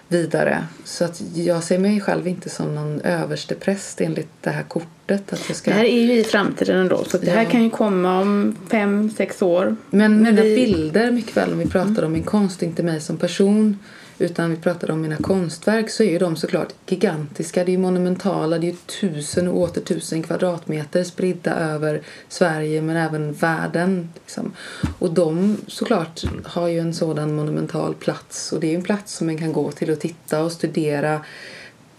vidare. 0.07 0.63
Så 0.83 1.05
att 1.05 1.21
jag 1.33 1.63
ser 1.63 1.79
mig 1.79 2.01
själv 2.01 2.27
inte 2.27 2.49
som 2.49 2.75
någon 2.75 3.01
överstepräst 3.01 4.01
enligt 4.01 4.29
det 4.41 4.49
här 4.49 4.63
kortet. 4.63 5.33
Att 5.33 5.43
jag 5.47 5.57
ska... 5.57 5.71
Det 5.71 5.77
här 5.77 5.83
är 5.85 6.01
ju 6.01 6.13
i 6.19 6.23
framtiden 6.23 6.77
ändå. 6.77 7.03
Så 7.03 7.17
det 7.17 7.31
här 7.31 7.43
Ja. 7.43 7.49
kan 7.49 7.63
ju 7.63 7.69
komma 7.69 8.21
om 8.21 8.55
fem, 8.71 9.09
sex 9.17 9.41
år. 9.41 9.75
Men 9.89 10.23
mina 10.23 10.41
vi- 10.41 10.55
bilder, 10.55 11.11
mycket 11.11 11.37
väl 11.37 11.51
om 11.53 11.59
vi 11.59 11.65
pratar 11.67 12.03
om 12.03 12.11
min 12.11 12.23
konst, 12.23 12.63
inte 12.63 12.83
mig 12.83 13.01
som 13.01 13.17
person 13.17 13.79
utan 14.19 14.49
vi 14.49 14.55
pratar 14.55 14.91
om 14.91 15.01
mina 15.01 15.17
konstverk 15.17 15.89
så 15.89 16.03
är 16.03 16.11
ju 16.11 16.17
de 16.17 16.35
såklart 16.35 16.73
gigantiska. 16.87 17.63
Det 17.63 17.69
är 17.69 17.73
ju 17.73 17.79
monumentala, 17.79 18.57
det 18.57 18.67
är 18.67 18.71
ju 18.71 18.77
tusen 18.99 19.47
och 19.47 19.57
åter 19.57 19.81
tusen 19.81 20.23
kvadratmeter 20.23 21.03
spridda 21.03 21.55
över 21.55 22.01
Sverige 22.29 22.81
men 22.81 22.97
även 22.97 23.33
världen. 23.33 24.09
Liksom. 24.13 24.53
Och 24.99 25.13
de 25.13 25.57
såklart 25.67 26.21
har 26.43 26.67
ju 26.67 26.79
en 26.79 26.93
sådan 26.93 27.35
monumental 27.35 27.93
plats 27.93 28.51
och 28.51 28.59
det 28.59 28.67
är 28.67 28.71
ju 28.71 28.77
en 28.77 28.83
plats 28.83 29.13
som 29.13 29.27
man 29.27 29.37
kan 29.37 29.53
gå 29.53 29.71
till 29.71 29.89
och 29.89 29.99
titta 29.99 30.43
och 30.43 30.51
studera 30.51 31.21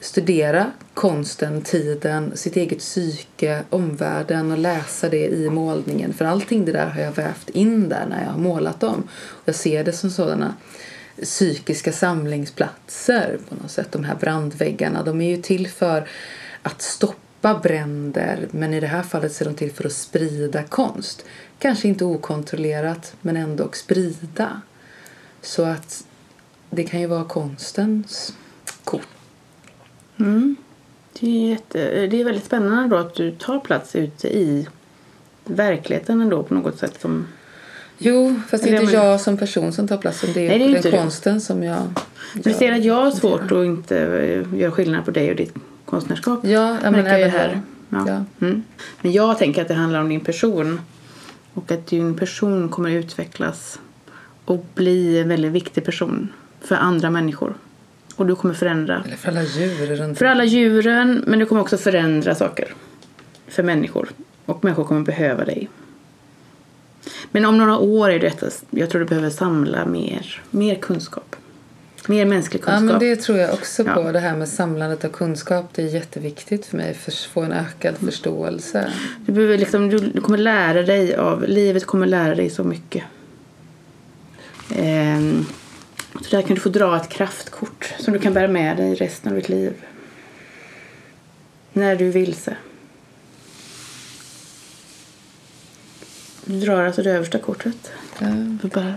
studera 0.04 0.70
konsten, 0.94 1.62
tiden, 1.62 2.36
sitt 2.36 2.56
eget 2.56 2.78
psyke, 2.78 3.62
omvärlden 3.70 4.52
och 4.52 4.58
läsa 4.58 5.08
det 5.08 5.28
i 5.28 5.50
målningen. 5.50 6.12
För 6.12 6.24
allting 6.24 6.64
det 6.64 6.72
där 6.72 6.86
har 6.86 7.00
jag 7.00 7.12
vävt 7.12 7.50
in 7.50 7.88
där 7.88 8.06
när 8.06 8.24
jag 8.24 8.30
har 8.30 8.38
målat 8.38 8.80
dem. 8.80 9.08
Jag 9.44 9.54
ser 9.54 9.84
det 9.84 9.92
som 9.92 10.10
sådana 10.10 10.54
psykiska 11.22 11.92
samlingsplatser 11.92 13.38
på 13.48 13.54
något 13.54 13.70
sätt. 13.70 13.92
De 13.92 14.04
här 14.04 14.14
brandväggarna, 14.14 15.02
de 15.02 15.20
är 15.20 15.36
ju 15.36 15.42
till 15.42 15.68
för 15.68 16.08
att 16.62 16.82
stoppa 16.82 17.60
bränder 17.62 18.48
men 18.50 18.74
i 18.74 18.80
det 18.80 18.86
här 18.86 19.02
fallet 19.02 19.32
ser 19.32 19.44
är 19.44 19.50
de 19.50 19.56
till 19.56 19.72
för 19.72 19.86
att 19.86 19.92
sprida 19.92 20.62
konst. 20.62 21.24
Kanske 21.58 21.88
inte 21.88 22.04
okontrollerat 22.04 23.16
men 23.20 23.36
ändå 23.36 23.68
sprida. 23.72 24.60
Så 25.42 25.62
att 25.62 26.04
det 26.70 26.84
kan 26.84 27.00
ju 27.00 27.06
vara 27.06 27.24
konstens 27.24 28.34
kort. 28.84 29.08
Mm. 30.16 30.56
Det, 31.20 31.26
är 31.26 31.50
jätte, 31.50 32.06
det 32.06 32.20
är 32.20 32.24
väldigt 32.24 32.44
spännande 32.44 32.96
då 32.96 32.96
att 32.96 33.14
du 33.14 33.32
tar 33.32 33.60
plats 33.60 33.96
ute 33.96 34.28
i 34.28 34.68
verkligheten 35.44 36.20
ändå 36.20 36.42
på 36.42 36.54
något 36.54 36.78
sätt. 36.78 37.00
Som, 37.00 37.26
Jo, 38.04 38.40
fast 38.48 38.64
det 38.64 38.70
är 38.70 38.80
inte 38.80 38.92
jag 38.92 39.20
som 39.20 39.36
person 39.36 39.72
som 39.72 39.88
tar 39.88 39.96
platsen. 39.96 40.30
Det 40.34 40.46
är, 40.46 40.48
Nej, 40.48 40.58
det 40.58 40.64
är 40.64 40.68
den 40.68 40.76
inte 40.76 40.90
du. 40.90 40.96
konsten 40.96 41.40
som 41.40 41.62
jag... 41.62 41.82
du 42.34 42.52
ser 42.52 42.72
att 42.72 42.84
jag 42.84 42.94
har 42.94 43.10
svårt 43.10 43.52
att 43.52 43.64
inte 43.64 43.98
eh, 43.98 44.60
göra 44.60 44.70
skillnad 44.70 45.04
på 45.04 45.10
dig 45.10 45.30
och 45.30 45.36
ditt 45.36 45.54
konstnärskap. 45.84 46.40
Ja, 46.42 46.78
ja 46.82 46.90
men 46.90 47.06
jag 47.06 47.20
även 47.20 47.30
här. 47.30 47.48
här. 47.48 47.60
Ja. 47.88 48.04
Ja. 48.06 48.46
Mm. 48.46 48.62
Men 49.02 49.12
jag 49.12 49.38
tänker 49.38 49.62
att 49.62 49.68
det 49.68 49.74
handlar 49.74 50.00
om 50.00 50.08
din 50.08 50.20
person. 50.20 50.80
Och 51.54 51.72
att 51.72 51.86
din 51.86 52.16
person 52.16 52.68
kommer 52.68 52.90
utvecklas 52.90 53.80
och 54.44 54.66
bli 54.74 55.20
en 55.20 55.28
väldigt 55.28 55.52
viktig 55.52 55.84
person 55.84 56.28
för 56.60 56.74
andra 56.74 57.10
människor. 57.10 57.54
Och 58.16 58.26
du 58.26 58.36
kommer 58.36 58.54
förändra. 58.54 59.02
Eller 59.06 59.16
för 59.16 59.28
alla 59.28 59.42
djur 59.42 59.96
runt 59.96 60.18
För 60.18 60.24
alla 60.24 60.44
djuren, 60.44 61.24
men 61.26 61.38
du 61.38 61.46
kommer 61.46 61.60
också 61.60 61.76
förändra 61.76 62.34
saker. 62.34 62.74
För 63.48 63.62
människor. 63.62 64.08
Och 64.46 64.64
människor 64.64 64.84
kommer 64.84 65.00
behöva 65.00 65.44
dig. 65.44 65.68
Men 67.34 67.44
om 67.44 67.58
några 67.58 67.78
år 67.78 68.10
är 68.10 68.18
detta, 68.18 68.46
jag 68.70 68.90
tror 68.90 69.00
du 69.00 69.06
behöver 69.06 69.30
samla 69.30 69.84
mer, 69.86 70.42
mer 70.50 70.74
kunskap. 70.74 71.36
Mer 72.08 72.24
mänsklig 72.24 72.60
Ja, 72.60 72.64
kunskap. 72.64 72.82
men 72.84 72.98
det 72.98 73.16
tror 73.16 73.38
jag 73.38 73.52
också 73.54 73.82
Ja. 73.86 73.94
på. 73.94 74.12
Det 74.12 74.18
här 74.18 74.36
med 74.36 74.48
samlandet 74.48 75.04
av 75.04 75.08
kunskap. 75.08 75.64
Det 75.74 75.82
är 75.82 75.86
jätteviktigt 75.86 76.66
för 76.66 76.76
mig 76.76 76.94
för 76.94 77.10
att 77.10 77.18
få 77.18 77.40
en 77.42 77.52
ökad 77.52 77.94
Mm. 77.94 78.06
förståelse. 78.12 78.92
Du, 79.26 79.32
behöver 79.32 79.58
liksom, 79.58 79.88
du, 79.88 79.98
du 79.98 80.20
kommer 80.20 80.38
lära 80.38 80.82
dig 80.82 81.14
av, 81.16 81.44
livet 81.48 81.84
kommer 81.86 82.06
lära 82.06 82.34
dig 82.34 82.50
så 82.50 82.64
mycket. 82.64 83.04
Ehm, 84.76 85.44
så 86.22 86.36
där 86.36 86.42
kan 86.42 86.54
du 86.54 86.60
få 86.60 86.68
dra 86.68 86.96
ett 86.96 87.08
kraftkort 87.08 87.94
som 87.98 88.12
du 88.12 88.18
kan 88.20 88.32
bära 88.34 88.48
med 88.48 88.76
dig 88.76 88.94
resten 88.94 89.32
av 89.32 89.36
ditt 89.36 89.48
liv. 89.48 89.72
När 91.72 91.96
du 91.96 92.08
är 92.08 92.12
vilse. 92.12 92.56
Du 96.44 96.60
drar 96.60 96.86
alltså 96.86 97.02
det 97.02 97.10
översta 97.10 97.38
kortet. 97.38 97.92
Ja. 98.18 98.26
Bara... 98.74 98.94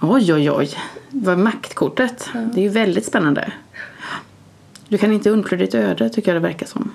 Oj, 0.00 0.34
oj, 0.34 0.50
oj. 0.50 0.70
Vad 1.10 1.38
maktkortet. 1.38 2.28
Det 2.54 2.60
är 2.60 2.62
ju 2.62 2.68
väldigt 2.68 3.04
spännande. 3.04 3.52
Du 4.88 4.98
kan 4.98 5.12
inte 5.12 5.30
undfly 5.30 5.56
ditt 5.56 5.74
öde, 5.74 6.10
tycker 6.10 6.34
jag 6.34 6.42
det 6.42 6.48
verkar 6.48 6.66
som. 6.66 6.92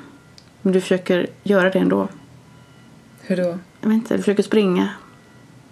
Men 0.62 0.74
du 0.74 0.82
försöker 0.82 1.28
göra 1.44 1.70
det 1.70 1.80
ändå. 1.80 2.08
Hur 3.22 3.38
då? 3.38 3.60
Jag 3.82 3.90
vet 3.90 3.96
inte, 3.96 4.14
du 4.14 4.24
försöker 4.24 4.44
springa 4.44 4.90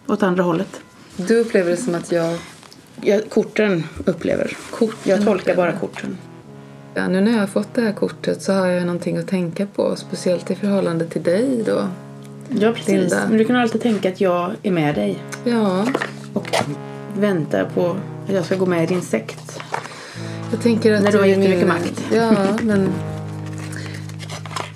åt 0.08 0.24
andra 0.24 0.44
hållet. 0.44 0.82
Du 1.16 1.40
upplever 1.40 1.72
det 1.72 1.78
som 1.78 1.96
att 1.96 2.12
jag... 2.12 2.38
Jag, 3.02 3.30
korten 3.30 3.84
upplever. 4.06 4.58
Korten 4.72 4.98
jag 5.04 5.26
tolkar 5.26 5.52
upplever. 5.52 5.72
bara 5.72 5.80
korten. 5.80 6.18
Ja, 6.94 7.08
nu 7.08 7.22
när 7.22 7.32
jag 7.32 7.40
har 7.40 7.48
fått 7.48 7.74
det 7.74 7.82
här 7.82 7.94
kortet 7.94 8.42
så 8.42 8.54
har 8.54 8.68
jag 8.68 8.86
någonting 8.86 9.18
att 9.18 9.28
tänka 9.28 9.66
på. 9.66 9.96
Speciellt 9.96 10.52
i 10.52 10.56
förhållande 10.56 11.06
till 11.06 11.24
dig 11.24 11.64
då. 11.66 11.88
Ja, 12.50 12.72
precis. 12.72 12.88
Linda. 12.94 13.28
Men 13.30 13.38
du 13.38 13.46
kan 13.46 13.56
alltid 13.56 13.82
tänka 13.82 14.10
att 14.10 14.22
jag 14.22 14.52
är 14.64 14.72
med 14.72 14.96
dig. 14.96 15.18
Ja, 15.44 15.86
Och 16.34 16.50
väntar 17.18 17.66
på 17.76 17.96
att 18.28 18.34
jag 18.34 18.46
ska 18.46 18.56
gå 18.56 18.66
med 18.66 18.84
i 18.84 18.88
din 18.88 19.02
sekt. 19.02 19.60
jag 20.52 20.62
tänker 20.62 20.94
att 20.94 21.04
När 21.04 21.12
du 21.12 21.18
har 21.18 21.26
är 21.26 21.30
jättemycket 21.30 21.58
min- 21.60 21.68
makt. 21.68 22.04
Ja, 22.14 22.32
men... 22.64 22.90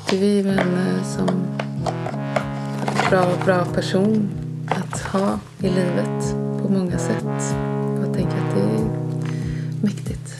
Du 0.09 0.17
är 0.17 0.25
ju 0.25 0.49
en 0.49 0.59
eh, 0.59 1.03
som 1.17 1.27
bra, 3.09 3.25
bra 3.45 3.65
person 3.65 4.29
att 4.67 4.99
ha 5.01 5.39
i 5.59 5.69
livet 5.69 6.35
på 6.61 6.69
många 6.73 6.97
sätt. 6.97 7.55
Jag 8.05 8.13
tänker 8.13 8.37
att 8.37 8.55
det 8.55 8.61
är 8.61 8.85
mäktigt 9.81 10.35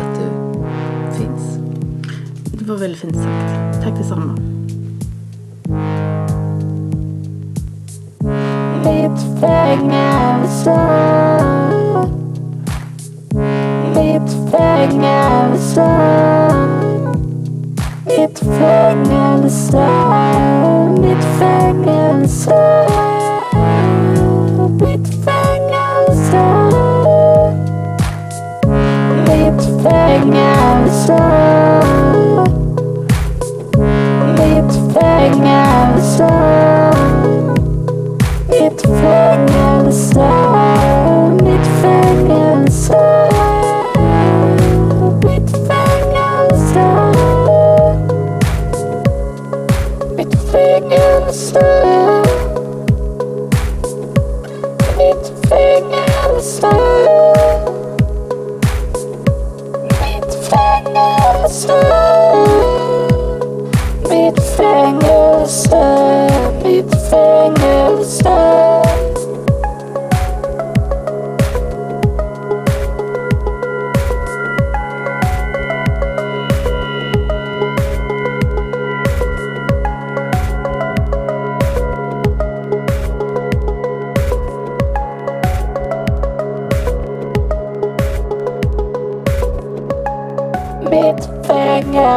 att 0.00 0.18
du 0.20 0.28
finns. 1.18 1.58
Det 2.58 2.64
var 2.64 2.76
väldigt 2.76 3.00
fint 3.00 3.14
sagt. 3.16 3.82
Tack 3.84 3.98
detsamma. 3.98 4.38
Mitt 8.84 9.40
fängelse. 9.40 10.80
Mitt 13.94 14.50
fängelse. 14.50 15.88
Mitt 18.06 18.38
fängelse. 18.38 20.39